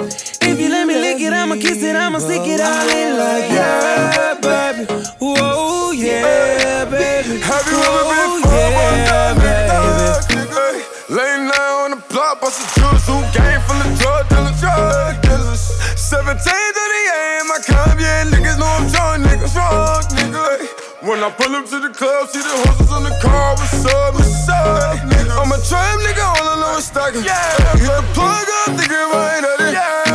If 0.60 0.66
you 0.68 0.72
let 0.72 0.88
me 0.88 0.96
lick 1.00 1.22
it, 1.22 1.32
I'ma 1.32 1.56
kiss 1.56 1.82
it, 1.82 1.96
I'ma 1.96 2.20
stick 2.20 2.44
it 2.44 2.60
all 2.60 2.90
in 2.92 3.16
like 3.16 3.48
yeah, 3.48 4.36
baby. 4.44 4.92
Whoa, 5.24 5.92
yeah, 5.96 6.84
baby. 6.84 7.40
Have 7.40 7.64
you 7.64 7.80
ever 7.80 8.04
been 8.12 8.44
yeah, 8.44 9.40
baby. 9.40 10.84
Late 11.16 11.48
night 11.48 11.72
on 11.80 11.92
the 11.96 12.04
block, 12.12 12.42
bust 12.44 12.60
a 12.60 12.68
juice, 12.76 13.08
who 13.08 13.24
game 13.32 13.64
full 13.72 13.80
of 13.80 13.88
drug 14.04 14.28
dealers, 14.28 14.60
drug 14.60 15.16
dealers. 15.24 15.64
17 15.96 16.36
to 16.36 16.44
the 16.44 17.02
AM, 17.08 17.48
I 17.56 17.60
come, 17.64 17.96
yeah, 17.96 18.28
niggas 18.28 18.60
know 18.60 18.68
I'm 18.68 18.92
drunk, 18.92 19.32
niggas 19.32 19.56
drunk, 19.56 20.12
nigga. 20.12 20.68
When 21.08 21.24
I 21.24 21.32
pull 21.40 21.56
up 21.56 21.72
to 21.72 21.80
the 21.80 21.96
club, 21.96 22.28
see 22.28 22.44
the 22.44 22.52
horses 22.68 22.92
on 22.92 23.08
the 23.08 23.16
car, 23.24 23.56
what's 23.56 23.86
up, 23.88 24.14
what's 24.14 24.50
up, 24.52 25.08
nigga? 25.08 25.40
I'm 25.40 25.56
a 25.56 25.58
trap 25.64 26.04
nigga, 26.04 26.20
all 26.20 26.52
I 26.52 26.60
know 26.60 26.78
is 26.78 26.84
stacking. 26.84 27.24
Yeah, 27.24 27.80
hit 27.80 27.88
the 27.88 28.04
plug 28.12 28.48
up, 28.68 28.76
it 28.76 28.92
right 28.92 29.40
at 29.40 29.60
it. 29.64 29.74
Yeah, 29.74 30.09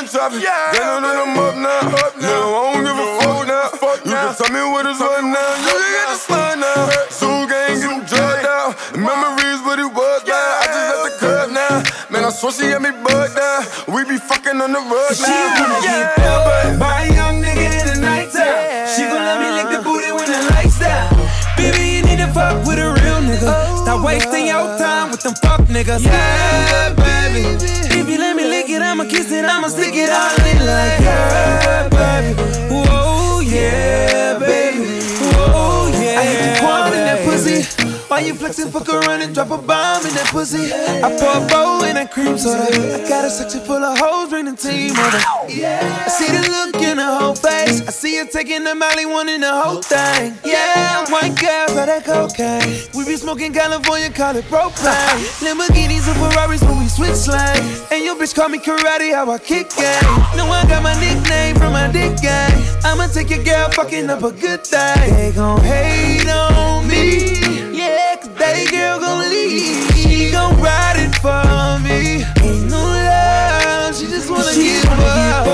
in 0.00 0.08
traffic. 0.08 0.40
Yeah, 0.40 0.72
then 0.72 1.04
I'm 1.04 1.04
them 1.04 1.36
up 1.36 1.54
now, 1.60 1.92
up 2.00 2.16
now. 2.16 2.24
No, 2.24 2.56
I 2.56 2.72
don't 2.72 2.84
give 2.88 2.96
a 2.96 3.08
fuck 3.20 3.40
now. 3.44 3.68
Fuck 3.76 3.98
you 4.04 4.16
can 4.16 4.32
tell 4.32 4.52
me 4.52 4.62
what 4.72 4.84
now. 4.88 4.96
You 4.96 5.76
can 5.76 5.92
get 5.92 6.08
the 6.08 6.16
slide 6.16 6.58
now. 6.58 6.88
Gang, 7.50 8.06
drugged 8.06 8.46
out. 8.46 8.78
Memories, 8.94 9.60
what 9.66 9.78
it 9.78 9.90
was 9.90 10.20
now. 10.24 10.60
I 10.60 10.66
just 10.70 10.86
left 10.88 11.04
the 11.04 11.12
club 11.18 11.48
now. 11.50 11.74
Man, 12.08 12.24
I 12.24 12.30
swear 12.30 12.52
she 12.52 12.66
had 12.72 12.80
me 12.80 12.90
bugged 13.02 13.36
now. 13.36 13.66
We 13.92 14.04
be 14.08 14.16
fucking 14.16 14.60
on 14.60 14.72
the 14.72 14.80
rug 14.80 15.12
She 15.12 15.26
now. 15.26 15.58
wanna 15.58 15.82
get 15.84 16.14
fucked 16.16 16.78
by 16.78 17.04
a 17.04 17.12
young 17.12 17.36
nigga 17.42 17.68
in 17.68 17.86
the 17.90 17.96
nighttime. 18.00 18.88
She 18.94 19.02
gon' 19.04 19.20
let 19.20 19.36
me 19.42 19.48
lick 19.58 19.68
the 19.74 19.80
booty 19.84 20.12
when 20.14 20.28
the 20.30 20.40
lights 20.54 20.78
down. 20.78 21.10
Baby, 21.58 21.98
you 21.98 22.02
need 22.06 22.22
to 22.22 22.30
fuck 22.32 22.64
with 22.64 22.78
a 22.78 22.88
real 23.02 23.20
nigga. 23.20 23.52
Stop 23.84 24.00
oh, 24.00 24.06
wasting 24.06 24.46
your 24.46 24.78
time 24.78 25.10
with 25.10 25.22
them 25.22 25.34
fuck 25.42 25.60
niggas. 25.68 26.04
Yeah, 26.04 26.94
baby. 26.94 27.89
It, 29.44 29.50
I'ma 29.50 29.68
stick 29.68 29.94
it 29.94 30.10
all 30.10 30.46
in 30.46 30.58
like 30.66 31.00
yeah, 31.00 31.88
baby. 31.88 32.34
Whoa, 32.72 33.40
yeah, 33.40 34.38
Why 38.10 38.26
you 38.26 38.34
flexing? 38.34 38.72
Fuck 38.72 38.88
around 38.88 39.22
and 39.22 39.32
drop 39.32 39.52
a 39.52 39.58
bomb 39.58 40.04
in 40.04 40.12
that 40.18 40.26
pussy. 40.34 40.72
I 40.74 41.14
pour 41.14 41.30
a 41.30 41.46
bowl 41.46 41.84
in 41.86 41.94
that 41.94 42.10
cream 42.10 42.36
soda. 42.36 42.66
I 42.66 43.08
got 43.08 43.24
a 43.24 43.30
section 43.30 43.60
full 43.60 43.78
of 43.78 43.96
hoes, 43.96 44.30
bring 44.30 44.46
the 44.46 44.56
team 44.56 44.98
over. 44.98 45.22
I 45.46 46.10
see 46.10 46.26
the 46.26 46.42
look 46.50 46.82
in 46.82 46.98
her 46.98 47.18
whole 47.20 47.36
face. 47.36 47.86
I 47.86 47.92
see 47.92 48.16
her 48.18 48.26
taking 48.26 48.64
the 48.64 48.74
Molly, 48.74 49.06
wanting 49.06 49.42
the 49.42 49.54
whole 49.54 49.80
thing. 49.80 50.34
Yeah, 50.44 51.06
white 51.06 51.38
girls 51.38 51.78
are 51.78 51.86
that 51.86 52.02
cocaine. 52.02 52.90
We 52.98 53.06
be 53.06 53.14
smoking 53.14 53.52
California, 53.52 54.10
call 54.10 54.34
it 54.34 54.44
propane. 54.46 55.22
Lamborghinis 55.46 56.10
and 56.10 56.18
Ferraris 56.18 56.62
when 56.66 56.80
we 56.80 56.88
switch 56.90 57.30
lanes. 57.30 57.86
And 57.94 58.02
your 58.02 58.16
bitch 58.16 58.34
call 58.34 58.48
me 58.48 58.58
karate, 58.58 59.14
how 59.14 59.30
I 59.30 59.38
kick 59.38 59.70
game. 59.78 60.02
No, 60.34 60.50
I 60.50 60.66
got 60.66 60.82
my 60.82 60.98
nickname 60.98 61.54
from 61.54 61.74
my 61.74 61.86
dick 61.86 62.18
game. 62.18 62.58
I'ma 62.82 63.06
take 63.06 63.30
your 63.30 63.44
girl 63.44 63.70
fucking 63.70 64.10
up 64.10 64.24
a 64.24 64.32
good 64.32 64.66
thing. 64.66 65.14
They 65.14 65.30
gon' 65.30 65.62
hate 65.62 66.26
on 66.26 66.88
me. 66.88 67.49
They 68.52 68.66
girl 68.66 68.98
gon' 68.98 69.28
leave. 69.30 69.94
She 69.96 70.30
gon' 70.30 70.60
ride 70.60 70.98
it 70.98 71.14
for 71.22 71.78
me. 71.86 72.24
Ain't 72.42 72.70
no 72.70 72.82
love, 72.82 73.96
she 73.96 74.06
just 74.06 74.28
wanna 74.30 74.52
She 74.52 74.64
give 74.64 74.84
up. 74.90 75.46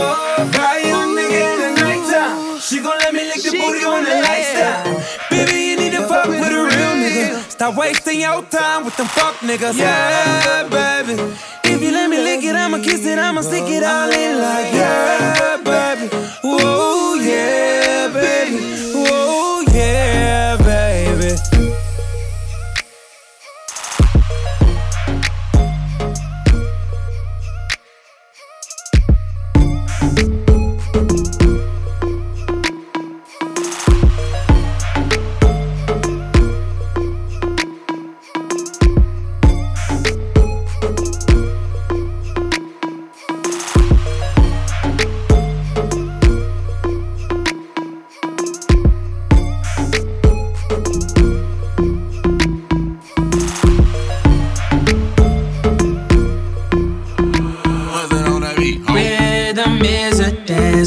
Buy 0.52 0.80
a 0.84 1.00
nigga 1.16 1.40
in 1.52 1.58
the 1.64 1.70
nighttime. 1.82 2.58
She 2.60 2.80
gon' 2.80 2.98
let 2.98 3.12
me 3.12 3.24
lick 3.24 3.42
the 3.42 3.50
booty 3.50 3.84
when 3.84 4.04
the 4.04 4.16
down. 4.20 5.02
Baby, 5.30 5.56
you 5.68 5.76
need 5.76 5.92
to 5.92 6.06
fuck 6.08 6.28
with 6.28 6.40
a 6.40 6.62
real 6.70 6.94
nigga. 7.02 7.50
Stop 7.50 7.76
wasting 7.76 8.20
your 8.20 8.42
time 8.42 8.84
with 8.84 8.96
them 8.96 9.06
fuck 9.08 9.34
niggas. 9.36 9.78
Yeah, 9.78 10.68
baby. 10.68 11.14
If 11.64 11.82
you 11.82 11.90
let 11.90 12.08
me 12.08 12.18
lick 12.18 12.42
it, 12.44 12.54
I'ma 12.54 12.78
kiss 12.78 13.04
it, 13.04 13.18
I'ma 13.18 13.42
stick 13.42 13.64
it 13.64 13.82
all 13.82 14.10
in 14.10 14.38
like 14.40 14.72
yeah, 14.72 15.56
baby. 15.62 16.08
Whoa, 16.42 17.14
yeah, 17.16 18.08
baby. 18.12 18.56
Whoa, 18.94 19.62
yeah, 19.72 20.55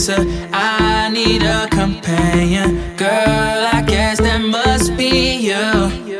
a 0.08 0.16
dancer. 0.16 0.50
I 0.54 1.10
need 1.10 1.44
a 1.44 1.68
companion. 1.70 2.96
Girl, 2.96 3.10
I 3.74 3.84
guess 3.86 4.20
that 4.20 4.42
must 4.42 4.96
be 4.96 5.38
you. 5.38 6.18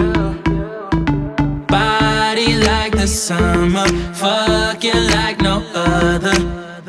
Body 1.68 2.58
like 2.58 2.94
the 2.94 3.08
summer. 3.08 3.88
Fucking 4.15 5.08
like 5.12 5.42
no 5.42 5.63
other. 5.74 6.36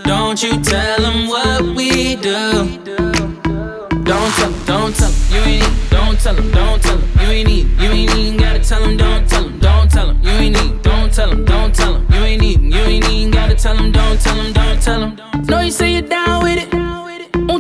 Don't 0.05 0.43
you 0.43 0.61
tell 0.63 1.01
them 1.01 1.29
what 1.29 1.63
we 1.77 2.17
do. 2.17 2.79
Don't 4.05 4.33
tell 4.35 4.53
don't 4.67 4.95
tell 4.97 5.13
you 5.31 5.41
ain't 5.41 5.63
need, 5.63 5.91
don't 5.91 6.19
tell 6.19 6.37
'em, 6.37 6.51
don't 6.51 6.83
tell 6.83 6.99
'em, 6.99 7.05
you 7.21 7.31
ain't 7.31 7.49
need, 7.49 7.67
you 7.81 7.91
ain't 7.91 8.17
even 8.17 8.37
gotta 8.37 8.59
tell 8.59 8.83
'em, 8.83 8.97
don't 8.97 9.29
tell 9.29 9.45
'em, 9.45 9.59
don't 9.61 9.91
tell 9.91 10.11
'em, 10.11 10.19
you 10.23 10.31
ain't 10.31 10.57
need, 10.57 10.83
don't 10.83 11.13
tell 11.13 11.31
'em, 11.31 11.45
don't 11.45 11.73
tell 11.73 11.95
'em, 11.95 12.07
you 12.11 12.25
ain't 12.25 12.43
need, 12.43 12.61
you 12.61 12.81
ain't 12.81 13.09
even 13.09 13.31
gotta 13.31 13.55
tell 13.55 13.77
'em, 13.79 13.93
don't 13.93 14.21
tell 14.21 14.37
'em, 14.41 14.53
don't 14.53 14.60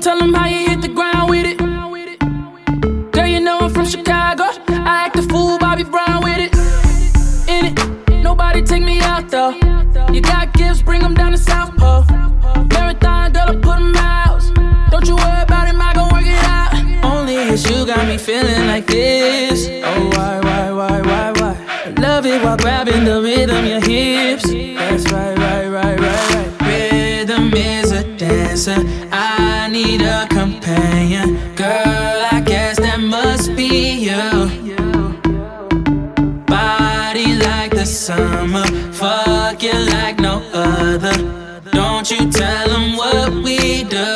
won't 0.00 0.18
tell 0.18 0.22
'em 0.22 0.32
how 0.32 0.48
you 0.48 0.68
hit 0.68 0.80
the 0.80 0.88
ground 0.88 1.30
with 1.30 1.44
it. 1.44 1.58
Girl, 3.12 3.26
you 3.26 3.40
know 3.40 3.58
I'm 3.60 3.70
from 3.70 3.84
Chicago, 3.84 4.44
I 4.68 5.04
act 5.04 5.16
a 5.16 5.22
fool, 5.22 5.58
Bobby 5.58 5.84
Brown 5.84 6.22
with 6.24 6.38
it. 6.38 6.52
In 7.48 7.66
it, 7.66 8.22
nobody 8.22 8.62
take 8.62 8.82
me 8.82 9.00
out 9.00 9.28
though. 9.28 9.52
You 10.14 10.20
got 10.22 10.52
gifts, 10.54 10.80
bring 10.80 11.02
'em 11.02 11.14
down 11.14 11.32
to 11.32 11.38
South 11.38 11.76
Pole. 11.76 12.04
Marathon, 12.72 13.32
girl, 13.34 13.50
I 13.52 13.56
put 13.66 13.78
'em 13.78 13.94
out. 13.96 14.42
Don't 14.90 15.06
you 15.06 15.16
worry 15.16 15.42
about 15.48 15.68
it, 15.68 15.76
I 15.88 15.92
gon' 15.92 16.08
work 16.14 16.26
it 16.36 16.44
out. 16.56 16.70
Only 17.12 17.34
it's 17.52 17.68
you 17.68 17.84
got 17.84 18.06
me 18.10 18.16
feeling 18.16 18.66
like 18.72 18.86
this. 18.86 19.68
Oh, 19.90 20.02
why, 20.14 20.34
why, 20.46 20.66
why, 20.78 20.96
why, 21.10 21.26
why? 21.38 21.54
Love 22.06 22.24
it 22.32 22.42
while 22.42 22.56
grabbing 22.56 23.04
the 23.04 23.20
rhythm, 23.26 23.66
your 23.72 23.82
hips. 23.90 24.46
That's 24.80 25.04
right, 25.12 25.36
right, 25.46 25.68
right, 25.78 25.98
right, 26.06 26.26
right. 26.34 26.50
Rhythm 26.68 27.52
is 27.54 27.92
a 27.92 28.02
dancer. 28.22 28.80
I 29.12 29.29
need 29.90 30.02
a 30.02 30.26
companion. 30.28 31.54
Girl, 31.56 32.18
I 32.32 32.42
guess 32.44 32.78
that 32.78 33.00
must 33.00 33.56
be 33.56 34.08
you. 34.08 34.30
Body 36.46 37.34
like 37.48 37.72
the 37.72 37.84
summer. 37.84 38.66
Fuck 38.92 39.62
you 39.62 39.72
like 39.94 40.18
no 40.20 40.42
other. 40.52 41.16
Don't 41.72 42.08
you 42.10 42.30
tell 42.30 42.68
them 42.68 42.96
what 42.96 43.32
we 43.44 43.84
do. 43.84 44.08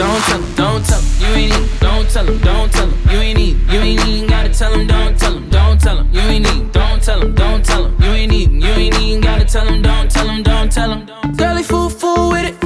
Don't 0.00 0.22
tell 0.26 0.42
'em, 0.42 0.54
don't 0.56 0.84
tell 0.84 0.98
'em, 0.98 1.06
you 1.20 1.30
ain't 1.40 1.52
need, 1.54 1.80
don't 1.80 2.08
tell 2.10 2.28
'em, 2.28 2.38
don't 2.38 2.72
tell 2.72 2.88
'em, 2.88 3.10
you 3.10 3.18
ain't 3.18 3.38
need, 3.38 3.56
you 3.72 3.80
ain't 3.80 4.06
even 4.08 4.26
gotta 4.28 4.50
tell 4.50 4.72
'em, 4.74 4.86
don't 4.86 5.18
tell 5.18 5.36
'em, 5.36 5.48
don't 5.48 5.80
tell 5.80 5.98
'em, 5.98 6.08
you 6.12 6.20
ain't 6.20 6.44
need, 6.46 6.72
don't 6.72 7.00
tell 7.02 7.20
'em, 7.22 7.34
don't 7.34 7.64
tell 7.64 7.84
'em, 7.86 7.92
you 8.02 8.10
ain't 8.20 8.30
need, 8.32 8.50
you 8.64 8.72
ain't 8.82 9.00
even 9.00 9.20
gotta 9.20 9.44
tell 9.44 9.66
'em, 9.68 9.80
don't 9.82 10.10
tell 10.10 10.28
'em, 10.28 10.42
don't 10.42 10.70
tell 10.70 10.90
'em. 10.92 11.06
Girlie 11.38 11.62
fool 11.62 11.88
fool 11.88 12.30
with 12.32 12.46
it, 12.50 12.56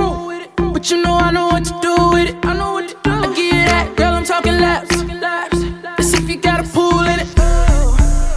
but 0.73 0.91
you 0.91 1.03
know 1.03 1.15
I 1.15 1.31
to 1.69 1.79
do 1.81 1.95
with 2.13 2.31
it. 2.31 2.37
I 2.45 2.57
know 2.57 2.73
what 2.75 2.89
to 2.89 2.95
do. 3.03 3.11
I 3.11 3.27
give 3.35 3.47
you 3.47 3.65
that, 3.73 3.95
girl, 3.97 4.15
I'm 4.15 4.25
talking 4.25 4.59
laps. 4.59 4.97
Let's 5.03 6.11
see 6.11 6.23
if 6.23 6.29
you 6.29 6.37
got 6.37 6.61
a 6.61 6.69
pool 6.69 7.01
in 7.01 7.21
it. 7.21 7.29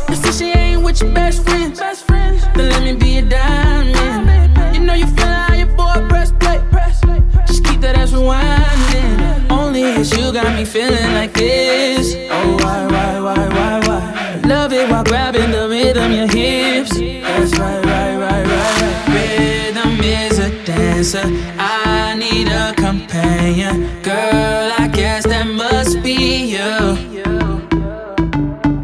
Let's 0.09 0.21
see 0.21 0.45
she 0.45 0.51
ain't 0.57 0.83
with 0.83 1.01
your 1.01 1.13
best 1.13 1.45
friends. 1.45 1.79
Then 1.79 2.69
let 2.71 2.83
me 2.83 2.93
be 2.95 3.17
a 3.17 3.21
diamond. 3.21 4.75
You 4.75 4.81
know 4.81 4.93
you 4.93 5.07
feel 5.07 5.25
how 5.25 5.53
your 5.53 5.67
boy 5.67 6.07
press 6.09 6.31
play. 6.31 6.61
Just 7.47 7.63
keep 7.65 7.79
that 7.81 7.95
ass 7.95 8.11
rewinding. 8.11 9.49
Only 9.51 9.83
it's 9.83 10.15
you 10.17 10.31
got 10.33 10.55
me 10.55 10.65
feeling 10.65 11.13
like 11.13 11.33
this. 11.33 12.15
Oh, 12.31 12.57
why, 12.63 12.85
why, 12.87 13.19
why, 13.19 13.47
why, 13.49 13.79
why? 13.87 14.41
Love 14.45 14.73
it 14.73 14.89
while 14.89 15.03
grabbing 15.03 15.51
the 15.51 15.67
rhythm, 15.69 16.11
your 16.11 16.27
hips. 16.27 16.91
That's 16.97 17.57
right, 17.59 17.83
right, 17.85 18.15
right, 18.17 18.45
right, 18.45 18.81
right. 18.81 19.07
Rhythm 19.13 19.99
is 20.01 20.39
a 20.39 20.49
dancer. 20.65 21.23
I 21.57 21.78
need 22.39 22.51
a 22.51 22.73
companion. 22.73 24.01
Girl, 24.01 24.71
I 24.77 24.89
guess 24.91 25.25
that 25.25 25.47
must 25.47 26.01
be 26.01 26.55
you. 26.55 26.71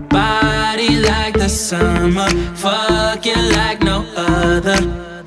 Body 0.09 0.99
like 0.99 1.35
the 1.35 1.49
summer. 1.49 2.29
Fucking 2.55 3.43
like 3.59 3.81
no 3.81 4.05
other. 4.15 4.79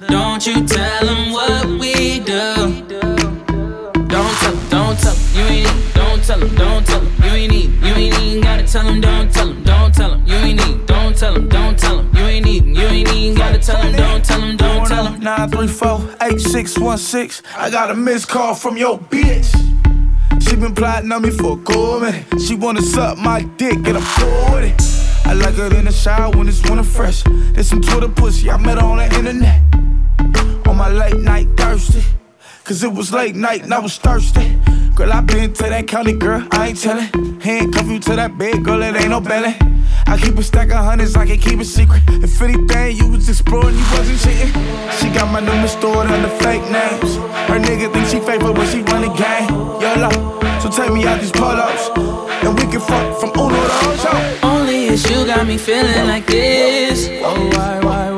Don't 0.09 0.47
you 0.47 0.67
tell 0.67 1.07
them 1.07 1.33
what 1.33 1.67
we 1.81 2.21
do. 2.21 2.45
Don't 4.15 4.35
tell 4.43 4.57
don't 4.75 4.97
tell 5.03 5.17
you 5.37 5.45
ain't 5.57 5.95
don't 5.95 6.21
tell 6.25 6.43
'em, 6.43 6.55
don't 6.55 6.87
tell 6.87 7.01
'em, 7.01 7.25
you 7.25 7.31
ain't 7.31 7.53
you 7.87 7.95
ain't 7.95 8.19
even 8.21 8.41
gotta 8.43 8.65
tell 8.73 8.87
'em, 8.87 9.01
don't 9.01 9.18
934-8616. 15.29 17.43
I 17.55 17.69
got 17.69 17.91
a 17.91 17.95
missed 17.95 18.29
call 18.29 18.55
from 18.55 18.79
your 18.79 18.99
bitch. 18.99 19.53
She 20.43 20.57
been 20.57 20.75
plotting 20.75 21.13
on 21.13 21.21
me 21.21 21.31
for 21.31 21.59
a 21.59 21.63
cool 21.65 22.01
minute. 22.01 22.25
She 22.41 22.55
wanna 22.55 22.81
suck 22.81 23.19
my 23.19 23.43
dick 23.59 23.75
and 23.75 23.99
I'm 23.99 24.03
cool 24.03 24.55
with 24.55 24.65
it. 24.65 24.81
I 25.27 25.35
like 25.35 25.57
her 25.57 25.67
in 25.77 25.85
the 25.85 25.93
shower 25.93 26.31
when 26.31 26.49
it's 26.49 26.63
winter 26.63 26.83
fresh. 26.83 27.25
There's 27.53 27.69
some 27.69 27.83
Twitter 27.83 28.09
pussy, 28.09 28.51
I 28.51 28.57
met 28.57 28.79
her 28.79 28.87
on 28.87 28.97
the 28.97 29.05
internet. 29.05 29.61
On 30.67 30.75
my 30.75 30.89
late 30.89 31.19
night 31.19 31.49
thirsty. 31.59 32.03
Cause 32.69 32.83
it 32.83 32.93
was 32.93 33.15
late 33.15 33.35
night 33.35 33.63
and 33.63 33.73
I 33.73 33.79
was 33.79 33.97
thirsty. 33.97 34.55
Girl, 34.95 35.11
I 35.11 35.23
been 35.23 35.55
to 35.55 35.63
that 35.63 35.89
county, 35.89 36.13
girl, 36.13 36.47
I 36.53 36.69
ain't 36.69 36.79
tellin'. 36.79 37.41
Handcuff 37.41 37.87
you 37.87 37.99
to 38.01 38.17
that 38.17 38.37
bed, 38.37 38.63
girl, 38.63 38.83
it 38.83 38.95
ain't 38.95 39.09
no 39.09 39.23
belly. 39.23 39.57
I 40.07 40.19
keep 40.21 40.37
a 40.37 40.43
stack 40.43 40.69
of 40.69 40.85
hundreds, 40.85 41.17
I 41.17 41.25
can 41.25 41.39
keep 41.39 41.59
it 41.61 41.65
secret. 41.65 42.03
If 42.09 42.43
anything 42.43 42.99
you 42.99 43.09
was 43.09 43.27
exploring, 43.27 43.75
you 43.75 43.87
wasn't 43.97 44.21
cheating. 44.21 44.53
She 45.01 45.09
got 45.17 45.33
my 45.33 45.41
number 45.41 45.67
stored 45.67 46.09
under 46.09 46.29
fake 46.45 46.61
names. 46.69 47.17
Her 47.49 47.57
nigga 47.57 47.91
think 47.91 48.07
she 48.07 48.21
faithful 48.21 48.53
when 48.53 48.69
she 48.69 48.83
run 48.83 49.01
the 49.01 49.17
game. 49.17 49.49
YOLO, 49.81 50.13
so 50.61 50.69
take 50.69 50.93
me 50.93 51.07
out 51.07 51.23
these 51.23 51.33
polos. 51.33 51.89
And 52.45 52.53
we 52.53 52.69
can 52.71 52.81
fuck 52.81 53.19
from 53.19 53.31
Uno 53.31 53.57
to 53.57 53.89
Ocho. 53.89 54.47
Only 54.47 54.89
it's 54.93 55.09
you 55.09 55.25
got 55.25 55.47
me 55.47 55.57
feeling 55.57 56.07
like 56.07 56.27
this. 56.27 57.09
Oh, 57.25 57.49
why, 57.57 57.81
why, 57.81 58.11
why, 58.13 58.18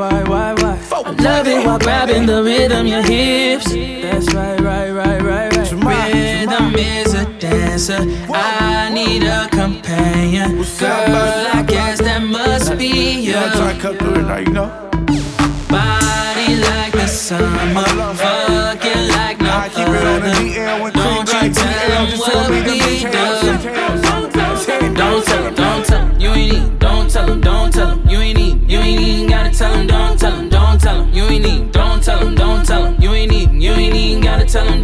why, 1.02 1.10
why? 1.10 1.18
I 1.18 1.22
love 1.22 1.46
it 1.46 1.66
while 1.66 1.78
grabbing 1.78 2.26
the 2.26 2.42
rhythm, 2.42 2.86
your 2.86 3.02
hips. 3.02 3.72
That's 3.72 4.32
right, 4.34 4.60
right, 4.60 4.90
right, 4.90 5.22
right, 5.22 5.56
right. 5.56 5.72
Rhythm 5.72 6.74
is 6.74 7.14
a 7.14 7.24
dancer. 7.38 7.98
I 8.32 8.90
need 8.92 9.24
a 9.24 9.48
companion. 9.48 10.56
Girl, 10.78 11.46
I 11.52 11.64
guess 11.66 12.00
that 12.00 12.22
must 12.22 12.76
be 12.78 12.88
you. 13.20 13.32
Yeah, 13.32 13.52
I 13.52 13.78
try 13.78 13.92
to 13.92 14.14
it 14.14 14.22
now, 14.22 14.38
you 14.38 14.52
know. 14.52 14.68
Body 15.68 16.56
like 16.56 16.92
the 16.92 17.06
summer. 17.06 17.84
Fucking 18.14 19.08
like 19.08 19.40
no 19.40 19.50
other. 19.50 20.34
Don't 20.92 21.28
you 21.32 21.52
tell 21.52 21.88
them 21.88 22.18
what 22.18 22.50
we 22.50 22.58
do. 22.64 22.70
Don't 24.94 25.24
tell 25.24 25.42
them, 25.42 25.54
don't 25.54 25.84
tell 25.86 26.06
them, 26.08 26.20
you 26.20 26.30
ain't 26.30 26.52
need. 26.52 26.78
Don't 26.78 27.10
tell 27.10 27.26
them, 27.26 27.40
don't 27.40 27.72
tell 27.72 27.96
them, 27.96 28.08
you 28.08 28.18
ain't 28.18 28.38
need. 28.38 28.70
You 28.70 28.78
ain't 28.78 29.00
even 29.00 29.28
gotta 29.28 29.50
tell 29.50 29.72
them, 29.72 29.86
don't 29.86 30.18
tell 30.18 30.36
them, 30.36 30.48
don't 30.48 30.50
tell 30.50 30.50
them, 30.50 30.50
you 30.50 30.59
ain't. 31.46 31.72
Don't 31.72 32.02
tell 32.02 32.18
them, 32.20 32.34
don't 32.34 32.64
tell 32.64 32.82
them, 32.82 32.96
you 33.00 33.12
ain't 33.12 33.30
need. 33.30 33.50
You 33.62 33.72
ain't 33.72 33.94
even 33.94 34.22
gotta 34.22 34.44
tell 34.44 34.64
them, 34.64 34.82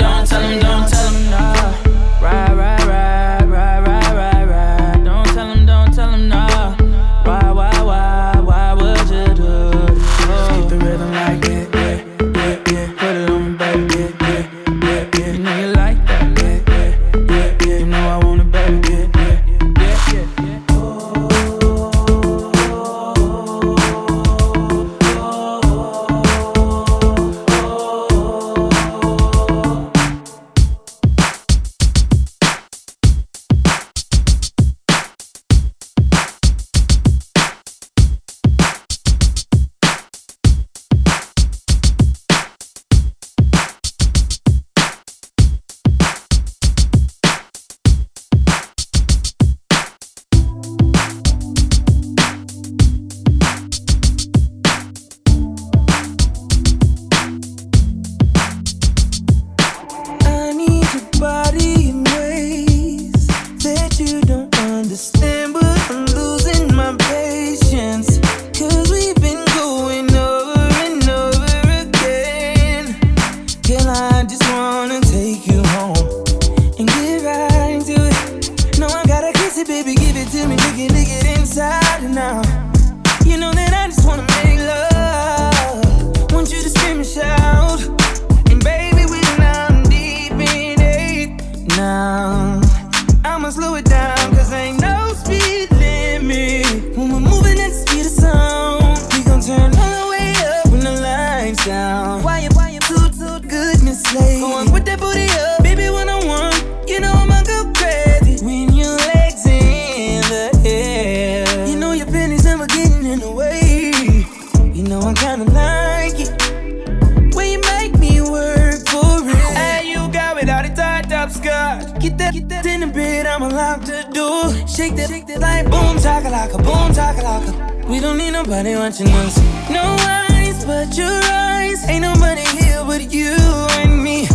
That 125.07 125.38
like 125.40 125.70
boom, 125.70 125.96
chakalaka, 125.98 126.59
boom, 126.59 126.90
chakalaka. 126.90 127.86
We 127.86 128.00
don't 128.00 128.18
need 128.18 128.32
nobody 128.32 128.74
watching 128.74 129.07
us. 129.07 129.38
No 129.70 129.96
eyes 130.00 130.64
but 130.64 130.96
your 130.98 131.07
eyes. 131.07 131.88
Ain't 131.88 132.02
nobody 132.02 132.42
here 132.59 132.82
but 132.84 133.12
you 133.12 133.30
and 133.78 134.02
me. 134.02 134.26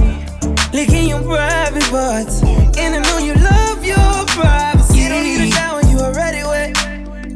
Licking 0.71 1.09
your 1.09 1.21
private 1.23 1.83
parts. 1.91 2.41
And 2.77 2.95
I 2.95 2.99
know 3.03 3.17
you 3.17 3.33
love 3.33 3.83
your 3.83 4.25
privacy. 4.27 4.99
You 4.99 5.09
don't 5.09 5.23
need 5.23 5.41
a 5.41 5.51
shower, 5.51 5.81
you 5.91 5.99
already 5.99 6.43
wet. 6.43 6.71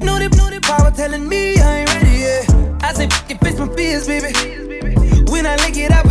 Know 0.02 0.18
the, 0.18 0.30
know 0.38 0.50
the 0.50 0.62
power 0.64 0.90
telling 0.92 1.28
me 1.28 1.60
I 1.60 1.80
ain't 1.80 1.94
ready 1.94 2.18
yet. 2.20 2.50
I 2.84 2.94
say, 2.94 3.08
f 3.08 3.30
it, 3.30 3.40
fix 3.42 3.60
my 3.60 3.68
fears, 3.76 4.08
baby. 4.08 4.32
When 5.30 5.46
I 5.46 5.58
lick 5.58 5.76
it, 5.76 5.92
I 5.92 6.05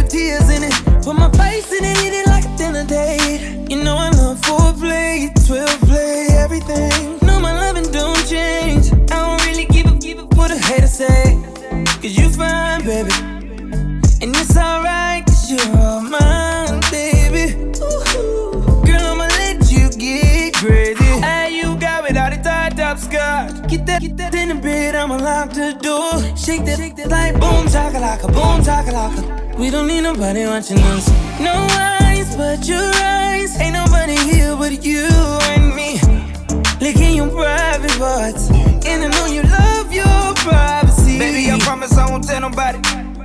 I'ma 25.05 25.17
lock 25.17 25.51
the 25.51 25.77
door. 25.83 26.17
Shake 26.35 26.65
that, 26.65 26.79
shake 26.79 26.97
that 26.97 27.11
like 27.11 27.35
boom, 27.35 27.67
chakalaka, 27.69 28.25
boom, 28.33 28.65
chakalaka. 28.65 29.59
We 29.59 29.69
don't 29.69 29.87
need 29.87 30.01
nobody 30.01 30.47
watching 30.47 30.79
us. 30.79 31.07
No 31.39 31.53
eyes 31.77 32.35
but 32.35 32.67
your 32.67 32.81
eyes. 32.81 33.55
Ain't 33.61 33.75
nobody 33.75 34.17
here 34.17 34.57
but 34.57 34.83
you 34.83 35.05
and 35.53 35.77
me. 35.77 36.01
Licking 36.81 37.17
your 37.17 37.29
private 37.29 37.93
parts. 37.99 38.49
And 38.49 39.05
I 39.05 39.09
know 39.13 39.27
you 39.27 39.43
love 39.43 39.93
your 39.93 40.33
privacy. 40.37 41.19
Baby, 41.19 41.51
I 41.51 41.59
promise 41.59 41.93
I 41.99 42.11
won't 42.11 42.25
tell 42.25 42.41
nobody. 42.41 42.81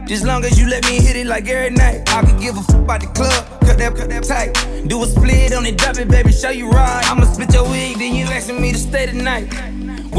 Just 0.06 0.26
long 0.26 0.44
as 0.44 0.60
you 0.60 0.68
let 0.68 0.84
me 0.84 1.00
hit 1.00 1.16
it 1.16 1.28
like 1.28 1.48
every 1.48 1.74
night. 1.74 2.02
I 2.10 2.26
could 2.26 2.42
give 2.42 2.58
a 2.58 2.60
f 2.60 2.74
about 2.74 3.00
the 3.00 3.08
club, 3.08 3.46
cut 3.62 3.78
that, 3.78 3.96
cut 3.96 4.10
that 4.10 4.26
tight. 4.26 4.52
Do 4.90 5.02
a 5.02 5.08
split 5.08 5.54
on 5.54 5.66
it, 5.66 5.78
drop 5.78 5.98
it, 5.98 6.10
baby, 6.10 6.34
show 6.34 6.50
you 6.50 6.70
right. 6.70 7.10
I'ma 7.10 7.24
split 7.24 7.54
your 7.54 7.64
wig, 7.70 7.98
then 8.00 8.16
you 8.16 8.26
asking 8.26 8.62
me 8.62 8.74
to 8.74 8.78
stay 8.78 9.06
tonight. 9.06 9.48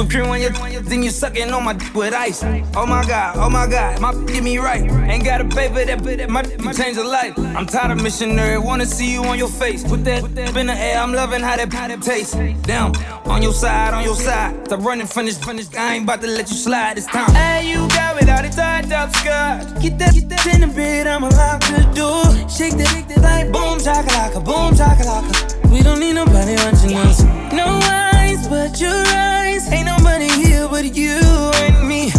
Whip 0.01 0.09
cream 0.09 0.31
on 0.31 0.41
your, 0.41 0.51
then 0.81 1.03
you 1.03 1.11
sucking 1.11 1.53
on 1.53 1.63
my 1.63 1.75
dick 1.75 1.95
with 1.95 2.15
ice. 2.15 2.43
Oh 2.75 2.87
my 2.87 3.05
god, 3.05 3.37
oh 3.37 3.51
my 3.51 3.67
god, 3.67 4.01
my 4.01 4.15
get 4.25 4.43
me 4.43 4.57
right. 4.57 4.81
Ain't 4.81 5.27
gotta 5.27 5.45
pay 5.45 5.69
for 5.69 5.85
that, 5.85 6.03
but 6.03 6.17
that 6.17 6.31
my 6.31 6.41
dick 6.41 6.59
change 6.75 6.97
a 6.97 7.05
life. 7.05 7.39
I'm 7.39 7.67
tired 7.67 7.91
of 7.91 8.03
missionary, 8.03 8.57
wanna 8.57 8.87
see 8.87 9.13
you 9.13 9.23
on 9.25 9.37
your 9.37 9.51
face. 9.51 9.85
Put 9.85 10.03
that, 10.05 10.23
put 10.23 10.35
that 10.37 10.57
in 10.57 10.69
the 10.69 10.73
air, 10.73 10.97
I'm 10.97 11.13
loving 11.13 11.43
how 11.43 11.55
that, 11.55 11.71
how 11.71 11.95
tastes. 11.97 12.33
Down, 12.63 12.97
on 13.27 13.43
your 13.43 13.53
side, 13.53 13.93
on 13.93 14.03
your 14.03 14.15
side. 14.15 14.65
Stop 14.65 14.81
running 14.81 15.07
from 15.07 15.27
this. 15.27 15.39
I 15.77 15.97
ain't 15.97 16.05
about 16.05 16.23
to 16.23 16.29
let 16.29 16.49
you 16.49 16.57
slide 16.57 16.97
this 16.97 17.05
time. 17.05 17.31
Hey, 17.35 17.71
you 17.71 17.87
got 17.89 18.19
without 18.19 18.47
a 18.47 18.49
tied 18.49 18.91
up 18.93 19.15
skirt. 19.15 19.83
Get 19.83 19.99
that, 19.99 20.15
get 20.15 20.31
that 20.31 20.47
in 20.55 20.63
the 20.63 20.69
bed, 20.69 21.09
I'ma 21.09 21.29
lock 21.29 21.61
the 21.61 21.83
door. 21.95 22.25
Shake 22.49 22.79
that, 22.79 22.89
shake 22.89 23.09
that 23.09 23.21
like 23.21 23.53
boom, 23.53 23.77
chakalaka, 23.79 24.43
boom, 24.43 24.73
chakalaka. 24.73 25.71
We 25.71 25.83
don't 25.83 26.01
need 26.01 26.15
nobody 26.15 26.55
watching 26.57 26.97
us. 26.97 27.23
No 27.53 27.67
eyes 27.67 28.10
but 28.51 28.81
your 28.81 28.91
eyes. 28.91 29.71
Ain't 29.73 29.87
nobody 29.87 30.29
here 30.29 30.67
but 30.69 30.85
you 30.97 31.21
and 31.63 31.89
me. 31.89 32.13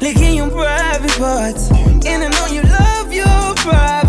Licking 0.00 0.36
your 0.36 0.50
private 0.50 1.10
parts. 1.18 1.70
And 2.06 2.22
I 2.22 2.28
know 2.28 2.46
you 2.46 2.62
love 2.62 3.12
your 3.12 3.54
privacy. 3.56 4.07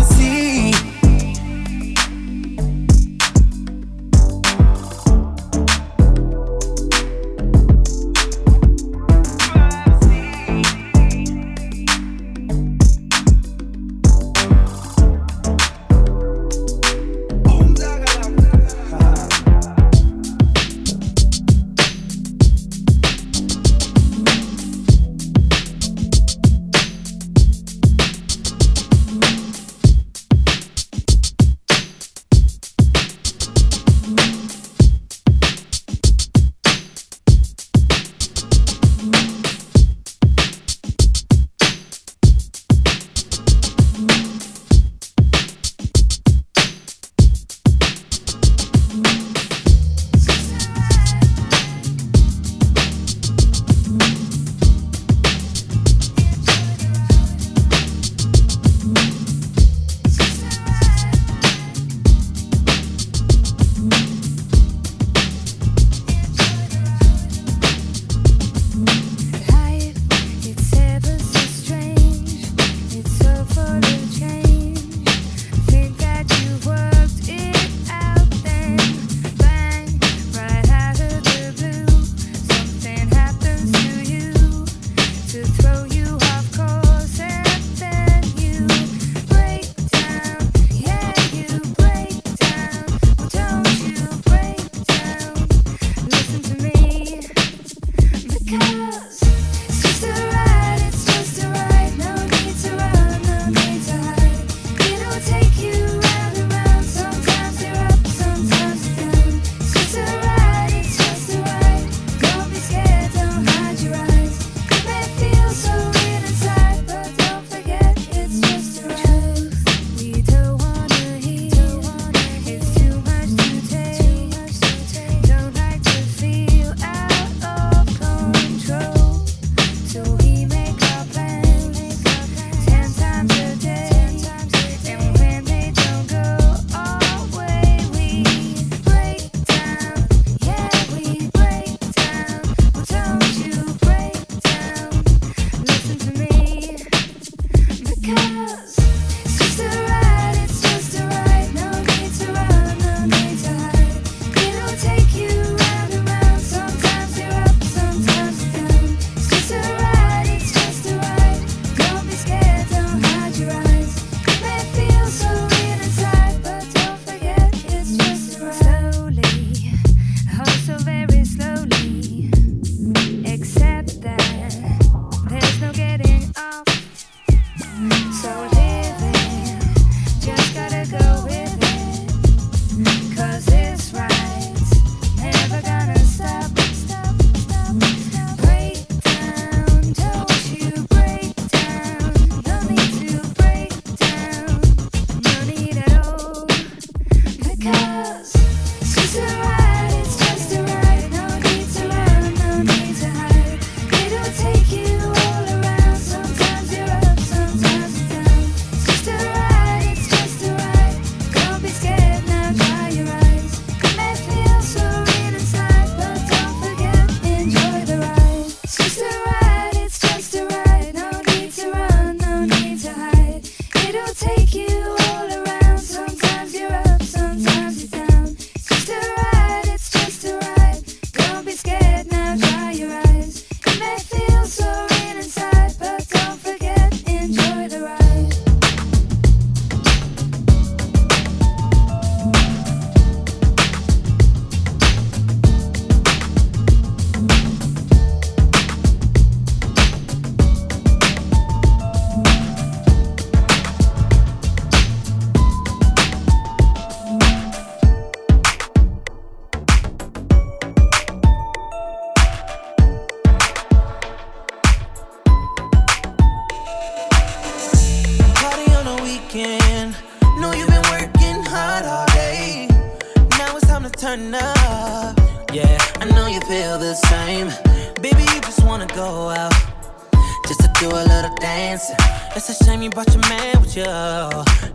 to 282.52 282.64
shame 282.64 282.82
you 282.82 282.90
brought 282.90 283.08
your 283.14 283.22
man 283.28 283.60
with 283.60 283.76
you. 283.76 283.84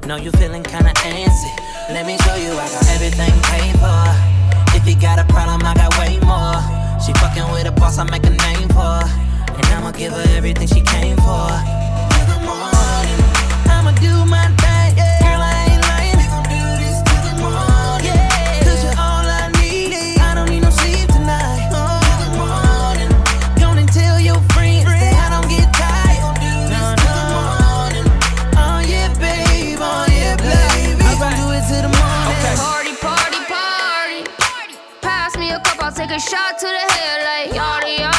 Know 0.07 0.15
you 0.15 0.31
feeling 0.31 0.63
kinda 0.63 0.93
antsy. 0.93 1.51
Let 1.89 2.05
me 2.05 2.17
show 2.19 2.35
you 2.35 2.51
I 2.53 2.67
got 2.69 2.87
everything 2.95 3.33
paid 3.51 3.75
for. 3.79 4.75
If 4.77 4.87
you 4.87 4.95
got 4.95 5.19
a 5.19 5.25
problem, 5.25 5.61
I 5.65 5.73
got 5.73 5.97
way 5.99 6.17
more. 6.19 6.59
She 7.03 7.11
fucking 7.13 7.51
with 7.51 7.67
a 7.67 7.71
boss, 7.71 7.97
I 7.97 8.03
make 8.03 8.25
a 8.25 8.29
name 8.29 8.69
for. 8.69 8.99
And 9.57 9.65
I'ma 9.75 9.91
give 9.91 10.13
her 10.13 10.25
everything 10.37 10.67
she 10.67 10.81
came 10.81 11.17
for. 11.17 11.47
In 12.19 12.25
the 12.31 12.39
morning, 12.47 13.19
I'ma 13.67 13.91
do 13.99 14.25
my 14.25 14.47
thing. 14.57 14.64
shot 36.19 36.57
to 36.57 36.65
the 36.65 36.93
head 36.93 37.23
like 37.23 37.55
yada 37.55 37.91
yada. 37.91 38.14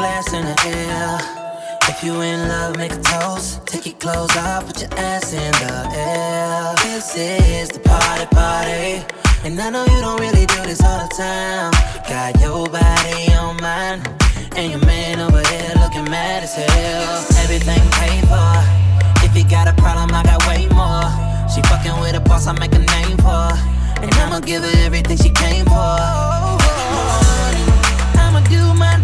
glass 0.00 0.32
in 0.32 0.44
the 0.46 0.56
air. 0.64 1.18
If 1.90 2.02
you 2.02 2.22
in 2.22 2.48
love, 2.48 2.78
make 2.78 2.92
a 2.92 3.02
toast. 3.12 3.66
Take 3.66 3.84
your 3.84 3.98
clothes 4.04 4.34
off, 4.36 4.66
put 4.66 4.80
your 4.80 4.92
ass 4.96 5.34
in 5.34 5.52
the 5.60 5.74
air. 5.92 6.74
This 6.84 7.06
is 7.16 7.68
the 7.68 7.80
party, 7.80 8.26
party. 8.32 9.04
And 9.44 9.60
I 9.60 9.68
know 9.68 9.84
you 9.92 10.00
don't 10.00 10.18
really 10.18 10.46
do 10.46 10.60
this 10.70 10.80
all 10.82 11.00
the 11.04 11.12
time. 11.14 11.72
Got 12.08 12.40
your 12.40 12.64
body 12.68 13.32
on 13.44 13.60
mine. 13.60 14.00
And 14.56 14.72
your 14.72 14.84
man 14.86 15.20
over 15.20 15.42
there 15.52 15.74
looking 15.82 16.08
mad 16.10 16.44
as 16.44 16.54
hell. 16.54 17.20
Everything 17.44 17.84
paid 18.00 18.24
for. 18.32 18.52
If 19.26 19.36
you 19.36 19.44
got 19.56 19.68
a 19.68 19.74
problem, 19.82 20.08
I 20.14 20.22
got 20.22 20.40
way 20.48 20.64
more. 20.80 21.08
She 21.52 21.60
fucking 21.68 22.00
with 22.00 22.16
a 22.16 22.20
boss, 22.20 22.46
I 22.46 22.52
make 22.52 22.74
a 22.74 22.84
name 22.96 23.18
for. 23.18 23.52
And 24.00 24.10
I'ma 24.22 24.40
give 24.40 24.62
her 24.62 24.76
everything 24.86 25.18
she 25.18 25.28
came 25.28 25.66
for. 25.66 25.96
I'ma 28.22 28.40
do 28.48 28.62
my 28.74 28.96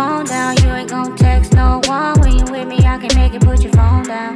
phone 0.00 0.24
down. 0.24 0.56
You 0.62 0.70
ain't 0.70 0.88
gon' 0.88 1.14
text 1.14 1.52
no 1.52 1.80
one 1.84 2.18
when 2.20 2.32
you 2.38 2.44
with 2.50 2.66
me. 2.66 2.78
I 2.78 2.96
can 3.02 3.12
make 3.20 3.32
you 3.34 3.40
put 3.40 3.62
your 3.62 3.72
phone 3.72 4.04
down. 4.04 4.34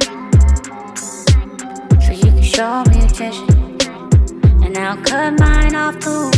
So 2.05 2.11
you 2.11 2.29
can 2.37 2.47
show 2.55 2.83
me 2.91 2.97
attention. 3.07 3.49
And 4.63 4.77
I'll 4.77 5.01
cut 5.09 5.39
mine 5.39 5.75
off 5.75 5.95
too. 6.05 6.29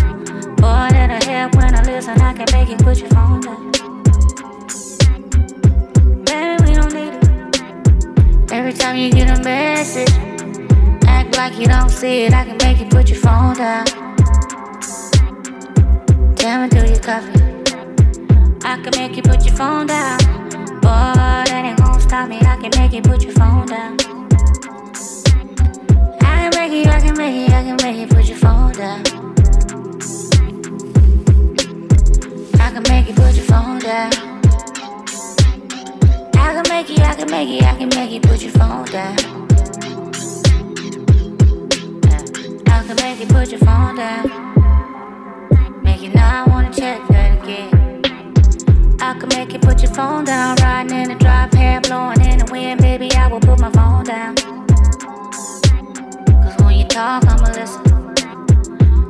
Boy, 0.61 0.87
that'll 0.95 1.29
help 1.29 1.55
when 1.55 1.75
I 1.75 1.81
listen. 1.83 2.21
I 2.21 2.33
can 2.37 2.47
make 2.55 2.69
you 2.69 2.77
put 2.77 2.99
your 2.99 3.09
phone 3.09 3.41
down. 3.41 3.71
Baby, 6.27 6.55
we 6.65 6.71
don't 6.79 6.93
need 6.97 7.13
it. 7.17 8.51
Every 8.57 8.73
time 8.81 8.95
you 8.95 9.11
get 9.11 9.27
a 9.37 9.43
message, 9.43 10.13
act 11.05 11.35
like 11.35 11.57
you 11.59 11.67
don't 11.67 11.89
see 11.89 12.23
it. 12.25 12.33
I 12.33 12.45
can 12.45 12.57
make 12.65 12.79
you 12.79 12.87
put 12.87 13.09
your 13.09 13.19
phone 13.19 13.55
down. 13.55 13.85
Tell 16.35 16.61
me, 16.61 16.69
do 16.69 16.81
you 16.93 16.99
copy? 16.99 17.36
I 18.69 18.75
can 18.81 18.91
make 18.99 19.15
you 19.15 19.23
put 19.23 19.45
your 19.45 19.55
phone 19.55 19.87
down. 19.87 20.19
Boy, 20.81 21.13
that 21.15 21.49
ain't 21.49 21.77
gonna 21.77 22.01
stop 22.01 22.27
me. 22.27 22.37
I 22.41 22.57
can 22.57 22.69
make 22.77 22.91
you 22.91 23.01
put 23.01 23.23
your 23.23 23.31
phone 23.31 23.65
down. 23.65 23.95
I 26.19 26.35
can 26.41 26.51
make 26.53 26.73
you, 26.73 26.91
I 26.91 26.99
can 26.99 27.15
make 27.17 27.33
you, 27.33 27.45
I 27.45 27.63
can 27.63 27.77
make 27.81 27.95
you 27.95 28.07
put 28.07 28.27
your 28.27 28.37
phone 28.37 28.73
down. 28.73 29.05
I 32.59 32.71
can 32.73 32.83
make 32.89 33.07
you 33.07 33.13
put 33.13 33.35
your 33.35 33.45
phone 33.45 33.79
down. 33.79 34.11
I 36.35 36.51
can 36.51 36.65
make 36.67 36.89
you, 36.89 37.01
I 37.05 37.15
can 37.15 37.31
make 37.31 37.47
you, 37.47 37.65
I 37.65 37.73
can 37.73 37.87
make 37.87 38.11
you 38.11 38.19
put 38.19 38.41
your 38.41 38.51
phone 38.51 38.83
down. 38.87 39.15
I 42.67 42.83
can 42.85 42.95
make 42.97 43.19
you 43.21 43.27
put 43.27 43.49
your 43.49 43.61
phone 43.61 43.95
down. 43.95 45.83
Make 45.83 46.01
you 46.01 46.09
not 46.09 46.49
wanna 46.49 46.73
check 46.73 47.07
that 47.07 47.41
again. 47.41 47.76
I 48.99 49.13
can 49.19 49.29
make 49.29 49.53
you 49.53 49.59
put 49.59 49.83
your 49.83 49.93
phone 49.93 50.25
down. 50.25 50.55
Riding 50.57 50.97
in 50.97 51.09
the 51.09 51.15
drop, 51.15 51.53
hair 51.53 51.79
blowing 51.81 52.19
in 52.21 52.39
the 52.39 52.51
wind, 52.51 52.81
baby. 52.81 53.11
I 53.13 53.27
will 53.27 53.39
put 53.39 53.59
my 53.59 53.71
phone 53.71 54.03
down. 54.03 54.35
Cause 56.41 56.57
when 56.63 56.79
you 56.79 56.85
talk, 56.85 57.23
I'ma 57.27 57.51
listen. 57.53 57.81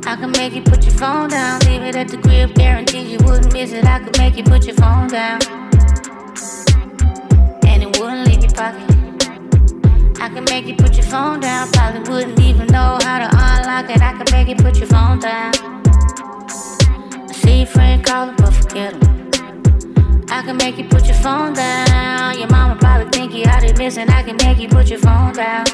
I 0.06 0.16
can 0.16 0.30
make 0.32 0.52
you 0.54 0.62
put 0.62 0.84
your 0.84 0.94
phone 0.94 1.30
down. 1.30 1.60
Leave 1.60 1.82
it 1.82 1.96
at 1.96 2.08
the 2.08 2.18
crib, 2.18 2.54
guarantee 2.54 3.00
you 3.00 3.18
wouldn't 3.24 3.52
miss 3.52 3.72
it. 3.72 3.86
I 3.86 4.00
could 4.00 4.18
make 4.18 4.36
you 4.36 4.44
put 4.44 4.66
your 4.66 4.76
phone 4.76 5.08
down. 5.08 5.40
And 7.66 7.82
it 7.82 7.98
wouldn't 7.98 8.28
leave 8.28 8.42
your 8.42 8.52
pocket. 8.52 8.84
I 10.20 10.28
can 10.28 10.44
make 10.44 10.66
you 10.66 10.76
put 10.76 10.96
your 10.96 11.06
phone 11.06 11.40
down. 11.40 11.66
Probably 11.72 12.00
wouldn't 12.00 12.40
even 12.40 12.66
know 12.66 12.98
how 13.02 13.18
to 13.20 13.28
unlock 13.32 13.88
it. 13.88 14.02
I 14.02 14.12
can 14.12 14.26
make 14.32 14.48
you 14.48 14.56
put 14.56 14.76
your 14.78 14.88
phone 14.88 15.18
down. 15.18 15.54
I 16.46 17.32
see 17.32 17.58
your 17.60 17.66
friend 17.66 18.04
calling, 18.04 18.36
but 18.36 18.52
forget 18.52 18.92
him. 18.92 19.17
I 20.30 20.42
can 20.42 20.56
make 20.58 20.76
you 20.76 20.84
put 20.84 21.06
your 21.06 21.16
phone 21.16 21.54
down. 21.54 22.38
Your 22.38 22.48
mama 22.48 22.76
probably 22.78 23.08
think 23.10 23.32
you 23.34 23.44
out 23.46 23.64
of 23.64 23.78
missing. 23.78 24.08
I 24.10 24.22
can 24.22 24.36
make 24.36 24.58
you 24.58 24.68
put 24.68 24.88
your 24.88 24.98
phone 24.98 25.32
down. 25.32 25.64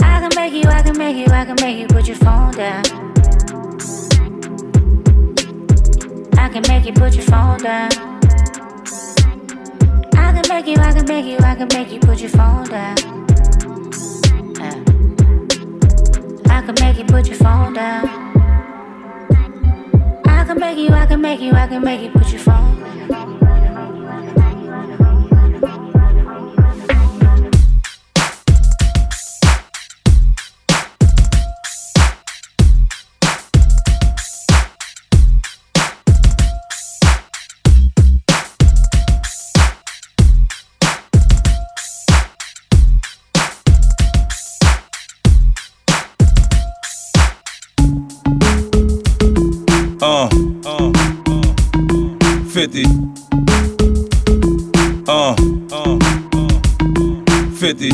I 0.00 0.20
can 0.20 0.30
make 0.34 0.54
you, 0.54 0.68
I 0.68 0.82
can 0.82 0.96
make 0.96 1.16
you, 1.16 1.26
I 1.32 1.44
can 1.44 1.56
make 1.60 1.78
you 1.78 1.86
put 1.86 2.06
your 2.06 2.16
phone 2.16 2.52
down. 2.52 2.84
I 6.38 6.48
can 6.48 6.62
make 6.68 6.86
you 6.86 6.92
put 6.92 7.14
your 7.14 7.24
phone 7.24 7.58
down. 7.58 7.90
I 10.14 10.32
can 10.32 10.48
make 10.48 10.66
you, 10.66 10.76
I 10.76 10.92
can 10.92 11.06
make 11.06 11.26
you, 11.26 11.38
I 11.38 11.54
can 11.54 11.68
make 11.68 11.92
you 11.92 12.00
put 12.00 12.20
your 12.20 12.30
phone 12.30 12.64
down. 12.64 12.96
I 16.48 16.62
can 16.62 16.74
make 16.80 16.98
you 16.98 17.04
put 17.04 17.26
your 17.26 17.36
phone 17.36 17.74
down. 17.74 18.19
I 20.50 20.52
can 20.52 20.60
make 20.60 20.78
you, 20.78 20.90
I 20.90 21.06
can 21.06 21.20
make 21.20 21.40
you, 21.40 21.52
I 21.52 21.66
can 21.68 21.84
make 21.84 22.00
you 22.00 22.10
put 22.10 22.32
your 22.32 22.40
phone. 22.40 22.79
50. 52.70 52.84
Uh, 55.08 55.34
uh, 55.72 55.98
50. 57.56 57.90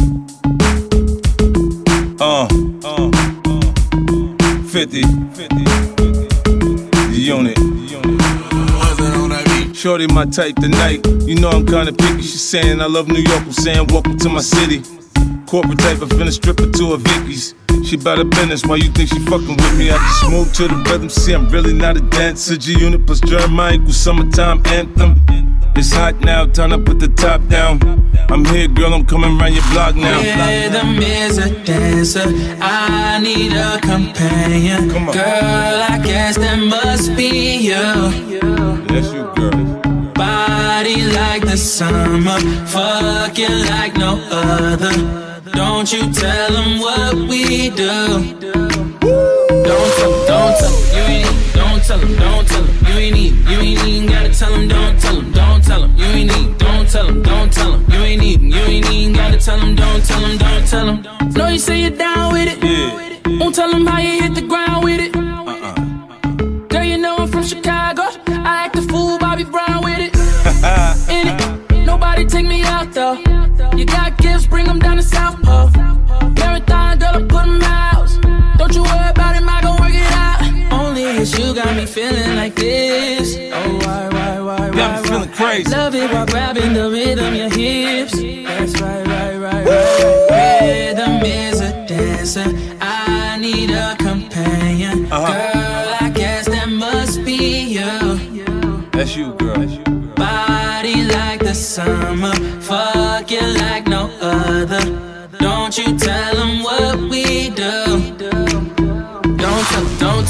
Uh, 2.21 2.47
uh, 2.85 3.11
50. 4.69 5.01
The 7.09 7.17
unit. 7.17 7.57
Shorty 9.75 10.07
my 10.09 10.27
type 10.27 10.57
tonight. 10.57 11.07
You 11.23 11.37
know 11.37 11.49
I'm 11.49 11.65
kinda 11.65 11.93
picky. 11.93 12.21
She 12.21 12.37
saying 12.37 12.83
I 12.83 12.87
love 12.87 13.09
New 13.09 13.21
York. 13.23 13.43
I'm 13.45 13.53
saying 13.53 13.87
welcome 13.87 14.19
to 14.19 14.29
my 14.29 14.43
city. 14.43 14.83
Corporate 15.47 15.79
type, 15.79 16.03
I 16.03 16.07
finna 16.07 16.33
strip 16.33 16.61
her 16.61 16.71
to 16.71 16.93
a 16.93 16.99
Vicky's. 16.99 17.55
She 17.85 17.97
bout 17.97 18.19
her 18.19 18.25
business, 18.25 18.65
why 18.65 18.77
you 18.77 18.91
think 18.91 19.11
she 19.11 19.19
fucking 19.21 19.57
with 19.57 19.79
me? 19.79 19.91
I 19.91 19.99
just 19.99 20.31
move 20.31 20.53
to 20.55 20.69
the 20.69 20.77
rhythm, 20.91 21.09
see 21.09 21.33
I'm 21.33 21.49
really 21.49 21.73
not 21.73 21.97
a 21.97 22.01
dancer. 22.01 22.57
G 22.57 22.79
unit 22.79 23.07
plus 23.07 23.21
Jeremih 23.21 23.75
equals 23.75 23.97
summertime 23.97 24.63
anthem. 24.67 25.21
It's 25.77 25.93
hot 25.93 26.19
now, 26.21 26.47
time 26.47 26.71
to 26.71 26.79
put 26.79 26.99
the 26.99 27.09
top 27.09 27.47
down. 27.49 27.79
I'm 28.31 28.45
here, 28.47 28.67
girl, 28.67 28.95
I'm 28.95 29.05
coming 29.05 29.39
round 29.39 29.55
your 29.55 29.63
block 29.71 29.95
now. 29.95 30.19
Rhythm 30.21 30.99
is 31.03 31.39
a 31.39 31.51
dancer. 31.65 32.25
I 32.61 33.21
need 33.21 33.53
a 33.53 33.79
companion. 33.81 34.91
Come 34.91 35.09
on. 35.09 35.15
Girl, 35.15 35.25
I 35.25 36.01
guess 36.03 36.37
that 36.39 36.59
must 36.59 37.15
be 37.15 37.57
you. 37.57 38.41
That's 38.89 39.13
you, 39.13 39.31
girl. 39.37 40.13
Body 40.15 41.05
like 41.13 41.43
the 41.43 41.57
summer, 41.57 42.41
fucking 42.67 43.67
like 43.67 43.97
no 43.97 44.19
other. 44.31 45.26
Don't 45.53 45.93
you 45.93 46.11
tell 46.13 46.51
them 46.53 46.81
what 46.81 47.15
we 47.15 47.71
do. 47.71 47.77
Don't 47.77 48.41
tell 49.97 50.11
them, 50.11 50.27
don't 50.27 50.59
tell 50.59 50.73
them, 50.73 50.85
you 50.93 51.03
ain't 51.03 51.25
need, 51.25 51.53
don't 51.55 51.83
tell 51.85 51.99
them, 51.99 52.17
don't 52.17 52.49
tell 52.49 52.63
them, 52.63 52.87
you 52.87 52.95
ain't 52.99 53.15
need, 53.15 53.33
you 53.49 53.59
ain't 53.61 53.85
even 53.87 54.09
gotta 54.09 54.35
tell 54.35 54.51
them, 54.51 54.67
don't 54.69 54.99
tell 55.01 55.15
them, 55.15 55.31
don't 55.33 55.63
tell 55.65 55.81
them, 55.83 55.97
you 55.97 56.05
ain't 56.05 56.37
need, 56.37 56.59
don't 56.59 56.89
tell 56.89 57.07
them, 57.07 57.23
don't 57.23 57.53
tell 57.53 57.71
them, 57.73 57.85
you 57.91 57.99
ain't 57.99 58.23
even, 58.23 58.51
you 58.51 58.59
ain't 58.59 58.91
even 58.91 59.13
gotta 59.15 59.39
tell 59.39 59.59
them, 59.61 59.75
don't 59.77 60.05
tell 60.05 60.21
them, 60.21 60.37
don't 60.39 60.67
tell 60.67 60.87
them. 60.87 61.03
Know 61.33 61.49
you 61.49 61.59
say 61.59 61.81
you're 61.83 61.91
down 61.91 62.33
with 62.33 62.49
it, 62.49 62.59
Yeah. 62.65 63.39
won't 63.39 63.55
tell 63.55 63.71
them 63.71 63.87
how 63.87 64.01
you 64.01 64.23
hit 64.23 64.35
the 64.35 64.43
ground 64.43 64.66
crazy. 85.57 85.77
Love 85.77 85.95
it 85.95 86.13
while 86.13 86.27
grabbing 86.27 86.73
the 86.73 86.91
rhythm, 86.91 87.35
your 87.35 87.51
hips. 87.51 88.13
That's 88.13 88.81
right, 88.81 89.07
right, 89.07 89.37
right, 89.37 89.67
right. 89.67 90.61
Rhythm 90.61 91.23
is 91.25 91.61
a 91.61 91.87
dancer. 91.87 92.45
I 92.81 93.39
need 93.39 93.71
a 93.71 93.97
companion. 93.97 95.11
Uh-huh. 95.11 95.27
Girl, 95.27 95.97
I 96.01 96.11
guess 96.11 96.47
that 96.47 96.69
must 96.69 97.25
be 97.25 97.63
you. 97.79 98.45
That's 98.91 99.17
you, 99.17 99.33
girl. 99.35 99.57
That's 99.57 99.73
you. 99.73 99.85
Body 100.15 101.05
like 101.05 101.41
the 101.41 101.55
summer, 101.55 102.35
fuck 102.61 103.31
you 103.31 103.41
like 103.41 103.87
no 103.87 104.11
other. 104.21 104.81
Don't 105.39 105.77
you 105.77 105.99
tell 105.99 106.35
them 106.35 106.63
what 106.63 106.99
we 107.11 107.51
do. 107.51 108.16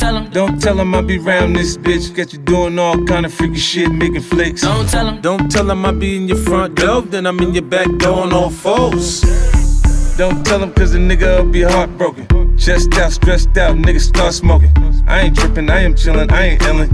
Tell 0.07 0.15
them. 0.15 0.31
Don't 0.31 0.61
tell 0.61 0.79
him 0.79 0.95
I 0.95 1.01
be 1.03 1.19
round 1.19 1.57
this 1.57 1.77
bitch. 1.77 2.15
Got 2.15 2.33
you 2.33 2.39
doing 2.39 2.79
all 2.79 3.03
kind 3.05 3.27
of 3.27 3.33
freaky 3.35 3.59
shit, 3.59 3.91
making 3.91 4.23
flicks. 4.23 4.63
Don't 4.63 4.89
tell 4.89 5.07
him. 5.09 5.21
Don't 5.21 5.51
tell 5.51 5.69
him 5.71 5.85
I 5.85 5.93
be 5.93 6.17
in 6.17 6.29
your 6.29 6.39
front 6.39 6.77
door, 6.77 7.03
then 7.03 7.27
I'm 7.27 7.39
in 7.41 7.55
your 7.55 7.65
back 7.65 7.89
door 7.99 8.23
on 8.23 8.33
all 8.33 8.51
fours. 8.51 9.23
Don't 10.17 10.45
tell 10.47 10.63
him 10.63 10.73
cause 10.73 10.93
the 10.93 10.99
nigga 10.99 11.39
will 11.39 11.53
be 11.53 11.63
heartbroken. 11.63 12.57
Chest 12.57 12.95
out, 12.95 13.13
stressed 13.13 13.57
out, 13.59 13.77
nigga 13.77 14.01
start 14.01 14.33
smoking. 14.33 14.73
I 15.07 15.23
ain't 15.23 15.37
tripping, 15.37 15.69
I 15.69 15.81
am 15.81 15.95
chillin', 15.95 16.31
I 16.31 16.43
ain't 16.51 16.63
illin'. 16.63 16.91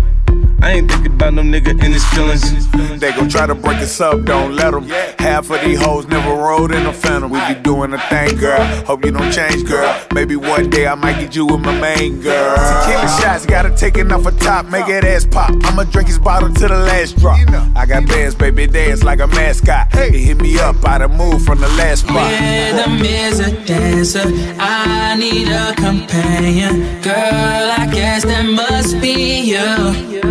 I 0.63 0.75
ain't 0.75 0.89
thinking 0.89 1.13
about 1.13 1.35
no 1.35 1.43
nigga 1.43 1.73
in 1.73 1.93
his 1.93 2.05
feelings. 2.11 2.71
They 3.01 3.11
gon' 3.11 3.29
try 3.29 3.47
to 3.49 3.55
break 3.55 3.79
us 3.79 4.01
up, 4.01 4.23
don't 4.23 4.55
let 4.55 4.71
them. 4.71 4.85
Half 5.19 5.51
of 5.51 5.61
these 5.63 5.81
hoes 5.81 6.07
never 6.07 6.31
rode 6.31 6.73
in 6.73 6.87
a 6.87 6.93
phantom. 6.93 7.33
We 7.33 7.41
be 7.53 7.61
doing 7.61 7.93
a 7.93 7.99
thing, 8.09 8.37
girl. 8.37 8.63
Hope 8.87 9.05
you 9.05 9.11
don't 9.11 9.33
change, 9.33 9.67
girl. 9.67 9.93
Maybe 10.15 10.37
one 10.37 10.71
day 10.71 10.87
I 10.87 10.95
might 10.95 11.19
get 11.19 11.35
you 11.35 11.47
with 11.47 11.61
my 11.63 11.77
main 11.81 12.21
girl. 12.21 12.55
Tequila 12.55 13.09
shots, 13.21 13.45
gotta 13.45 13.77
take 13.77 13.97
it 13.97 14.13
off 14.13 14.25
a 14.25 14.31
top, 14.31 14.67
make 14.67 14.87
that 14.87 15.05
ass 15.05 15.27
pop. 15.27 15.51
I'ma 15.65 15.83
drink 15.83 16.07
his 16.07 16.21
bottle 16.21 16.53
to 16.55 16.69
the 16.69 16.79
last 16.79 17.19
drop. 17.19 17.41
I 17.75 17.85
got 17.85 18.07
bands, 18.07 18.37
baby, 18.37 18.69
dance 18.69 19.03
like 19.03 19.19
a 19.19 19.27
mascot. 19.27 19.89
It 19.95 20.15
hit 20.15 20.41
me 20.41 20.61
up, 20.61 20.77
I 20.87 20.99
done 20.99 21.17
moved 21.17 21.45
from 21.45 21.59
the 21.61 21.69
last 21.71 22.07
spot. 22.07 22.31
Rhythm 22.31 23.01
is 23.05 23.41
a 23.41 23.51
dancer. 23.67 24.23
I 24.61 25.17
need 25.17 25.49
a 25.49 25.75
companion. 25.75 27.03
Girl, 27.03 27.15
I 27.17 27.89
guess 27.93 28.25
that 28.25 28.45
must 28.45 29.01
be 29.01 29.41
you. 29.41 30.22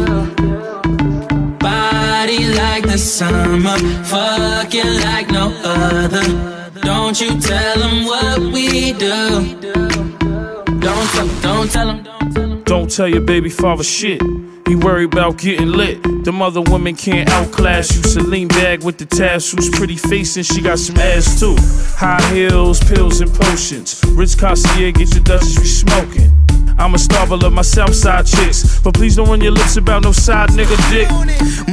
The 2.92 2.98
summer, 2.98 3.78
fucking 4.04 4.94
like 5.02 5.30
no 5.30 5.54
other. 5.64 6.72
Don't 6.82 7.22
you 7.22 7.40
tell 7.40 7.80
them 7.80 8.06
what 8.06 8.40
we 8.40 8.92
do. 8.92 9.56
Don't 10.80 11.08
tell 11.12 11.26
them, 11.26 11.42
don't 11.42 11.72
tell 11.72 11.88
them. 11.88 12.64
Don't 12.64 12.92
tell 12.92 13.08
your 13.08 13.22
baby 13.22 13.50
father 13.50 13.84
shit. 13.84 14.22
He 14.68 14.76
worried 14.76 15.14
about 15.14 15.38
getting 15.38 15.72
lit. 15.72 16.04
Them 16.26 16.42
other 16.42 16.62
women 16.62 16.96
can't 16.96 17.30
outclass 17.30 17.96
you. 17.96 18.04
Celine 18.04 18.50
bag 18.50 18.84
with 18.84 18.98
the 18.98 19.06
tassels, 19.06 19.70
pretty 19.70 19.96
face, 19.96 20.36
and 20.36 20.46
she 20.46 20.62
got 20.62 20.78
some 20.78 20.98
ass 20.98 21.40
too. 21.40 21.56
High 21.98 22.22
heels, 22.34 22.82
pills, 22.82 23.22
and 23.22 23.34
potions. 23.34 24.04
Rich 24.16 24.38
concierge, 24.38 24.96
get 24.96 25.14
your 25.14 25.24
Dutchess, 25.24 25.60
we 25.60 25.66
smoking. 25.66 26.32
I'm 26.78 26.94
a 26.96 27.00
star, 27.00 27.28
but 27.28 27.44
love 27.44 27.54
my 27.54 27.62
south 27.62 27.96
side 27.96 28.26
chicks. 28.26 28.80
But 28.82 28.94
please 28.94 29.16
don't 29.16 29.30
run 29.30 29.42
your 29.42 29.52
lips 29.52 29.78
about 29.78 30.04
no 30.04 30.12
side 30.12 30.50
nigga 30.50 30.78
dick. 30.90 31.08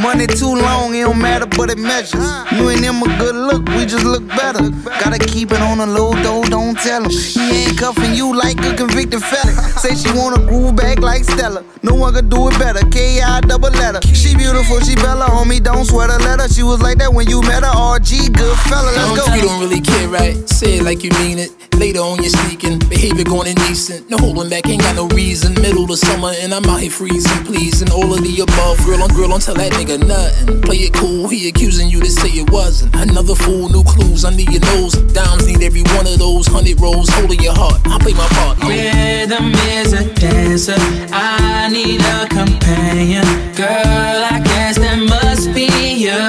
Money 0.00 0.26
too 0.26 0.54
long, 0.54 0.94
it 0.94 1.02
don't 1.02 1.18
matter, 1.18 1.46
but 1.46 1.70
it 1.70 1.78
measures. 1.78 2.28
You 2.52 2.68
and 2.68 2.84
him 2.84 3.02
a 3.02 3.08
good 3.18 3.34
look, 3.34 3.66
we 3.70 3.86
just 3.86 4.04
look 4.04 4.26
better. 4.28 4.70
Gotta 5.00 5.18
keep 5.18 5.52
it 5.52 5.60
on 5.60 5.78
the 5.78 5.86
low, 5.86 6.12
though, 6.22 6.42
don't 6.44 6.78
tell 6.78 7.02
him. 7.02 7.10
He 7.10 7.64
ain't 7.64 7.78
cuffing 7.78 8.14
you 8.14 8.36
like 8.36 8.58
a 8.64 8.74
convicted 8.74 9.22
fella. 9.22 9.52
Say 9.80 9.94
she 9.94 10.10
wanna 10.16 10.44
groove 10.46 10.76
back 10.76 11.00
like 11.00 11.24
Stella. 11.24 11.64
No 11.82 11.94
one 11.94 12.14
could 12.14 12.28
do 12.28 12.48
it 12.48 12.58
better. 12.58 12.84
K.I. 12.90 13.40
double 13.42 13.70
letter. 13.70 14.00
She 14.14 14.34
beautiful, 14.36 14.80
she 14.80 14.94
Bella, 14.96 15.26
homie, 15.26 15.62
don't 15.62 15.84
sweat 15.84 16.10
a 16.10 16.18
letter. 16.18 16.48
She 16.52 16.62
was 16.62 16.82
like 16.82 16.98
that 16.98 17.12
when 17.12 17.28
you 17.28 17.40
met 17.42 17.62
her. 17.62 17.70
RG, 17.70 18.32
good 18.32 18.58
fella, 18.66 18.90
let's 18.90 19.26
go. 19.26 19.34
You 19.34 19.42
don't 19.42 19.60
really 19.60 19.80
care, 19.80 20.08
right? 20.08 20.36
Say 20.48 20.78
it 20.78 20.82
like 20.82 21.04
you 21.04 21.10
mean 21.22 21.38
it. 21.38 21.50
Later 21.74 22.00
on, 22.00 22.18
you're 22.22 22.30
sneaking. 22.30 22.80
Behavior 22.90 23.24
going 23.24 23.46
indecent. 23.46 24.10
No 24.10 24.18
holding 24.18 24.50
back, 24.50 24.68
ain't 24.68 24.82
got 24.88 24.96
no 24.96 25.16
reason. 25.16 25.54
Middle 25.54 25.90
of 25.90 25.98
summer, 25.98 26.32
and 26.40 26.54
I'm 26.54 26.64
out 26.66 26.80
here 26.80 26.90
freezing, 26.90 27.44
pleasing. 27.44 27.90
All 27.90 28.12
of 28.12 28.22
the 28.22 28.40
above. 28.40 28.78
Girl 28.86 29.02
on 29.02 29.10
girl, 29.10 29.28
don't 29.28 29.42
tell 29.42 29.54
that 29.54 29.72
nigga 29.72 29.98
nothing. 30.06 30.62
Play 30.62 30.88
it 30.88 30.94
cool, 30.94 31.28
he 31.28 31.48
accusing 31.48 31.88
you 31.88 32.00
to 32.00 32.10
say 32.10 32.28
it 32.28 32.50
wasn't. 32.50 32.94
Another 32.94 33.34
fool, 33.34 33.68
new 33.68 33.84
clues 33.84 34.24
under 34.24 34.42
your 34.42 34.60
nose. 34.72 34.94
Dimes 35.12 35.46
need 35.46 35.62
every 35.62 35.82
one 35.96 36.06
of 36.06 36.18
those. 36.18 36.46
Hundred 36.46 36.80
rolls, 36.80 37.08
holding 37.10 37.40
your 37.40 37.54
heart. 37.54 37.80
I 37.84 37.98
play 37.98 38.14
my 38.14 38.28
part. 38.38 38.58
Rhythm 38.64 39.52
is 39.76 39.92
a 39.92 40.04
dancer. 40.14 40.80
I 41.12 41.68
need 41.68 42.00
a 42.00 42.26
companion. 42.28 43.26
Girl, 43.54 44.18
I 44.32 44.40
guess 44.44 44.78
that 44.78 44.98
must 44.98 45.52
be 45.52 45.68
you. 46.06 46.22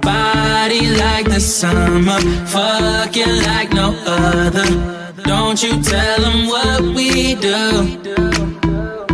Body 0.00 0.90
like 0.94 1.26
the 1.26 1.40
summer, 1.40 2.20
fucking 2.46 3.36
like 3.42 3.72
no 3.72 3.94
other. 4.06 5.05
Don't 5.26 5.60
you 5.60 5.82
tell 5.82 6.20
them 6.20 6.46
what 6.46 6.80
we 6.94 7.34
do. 7.34 7.96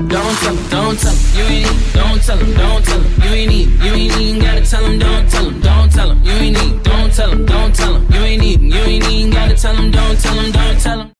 Don't 0.08 0.36
tell 0.40 0.54
them, 0.54 0.68
don't 0.68 0.98
tell 0.98 1.12
them, 1.12 1.36
you 1.36 1.44
ain't 1.44 1.70
need, 1.70 1.92
don't 1.94 2.22
tell 2.22 2.36
them, 2.36 2.54
don't 2.54 2.84
tell 2.84 2.98
them, 3.00 3.22
you 3.22 3.30
ain't 3.30 3.50
need, 3.50 3.68
you 3.82 3.92
ain't 3.92 4.20
even 4.20 4.42
gotta 4.42 4.66
tell 4.66 4.82
them, 4.82 4.98
don't 4.98 5.30
tell 5.30 5.44
them, 5.44 5.60
don't 5.60 5.92
tell 5.92 6.08
them, 6.08 6.22
you 6.22 6.32
ain't 6.32 6.62
need, 6.62 6.82
don't 6.82 7.12
tell 7.14 7.30
them, 7.30 7.46
don't 7.46 7.74
tell 7.74 7.94
them, 7.94 8.12
you 8.12 8.20
ain't 8.20 8.42
need, 8.42 8.60
you 8.60 8.74
ain't 8.74 9.08
even 9.08 9.30
gotta 9.30 9.54
tell 9.54 9.74
them, 9.74 9.90
don't 9.90 10.20
tell 10.20 10.34
them, 10.34 10.52
don't 10.52 11.11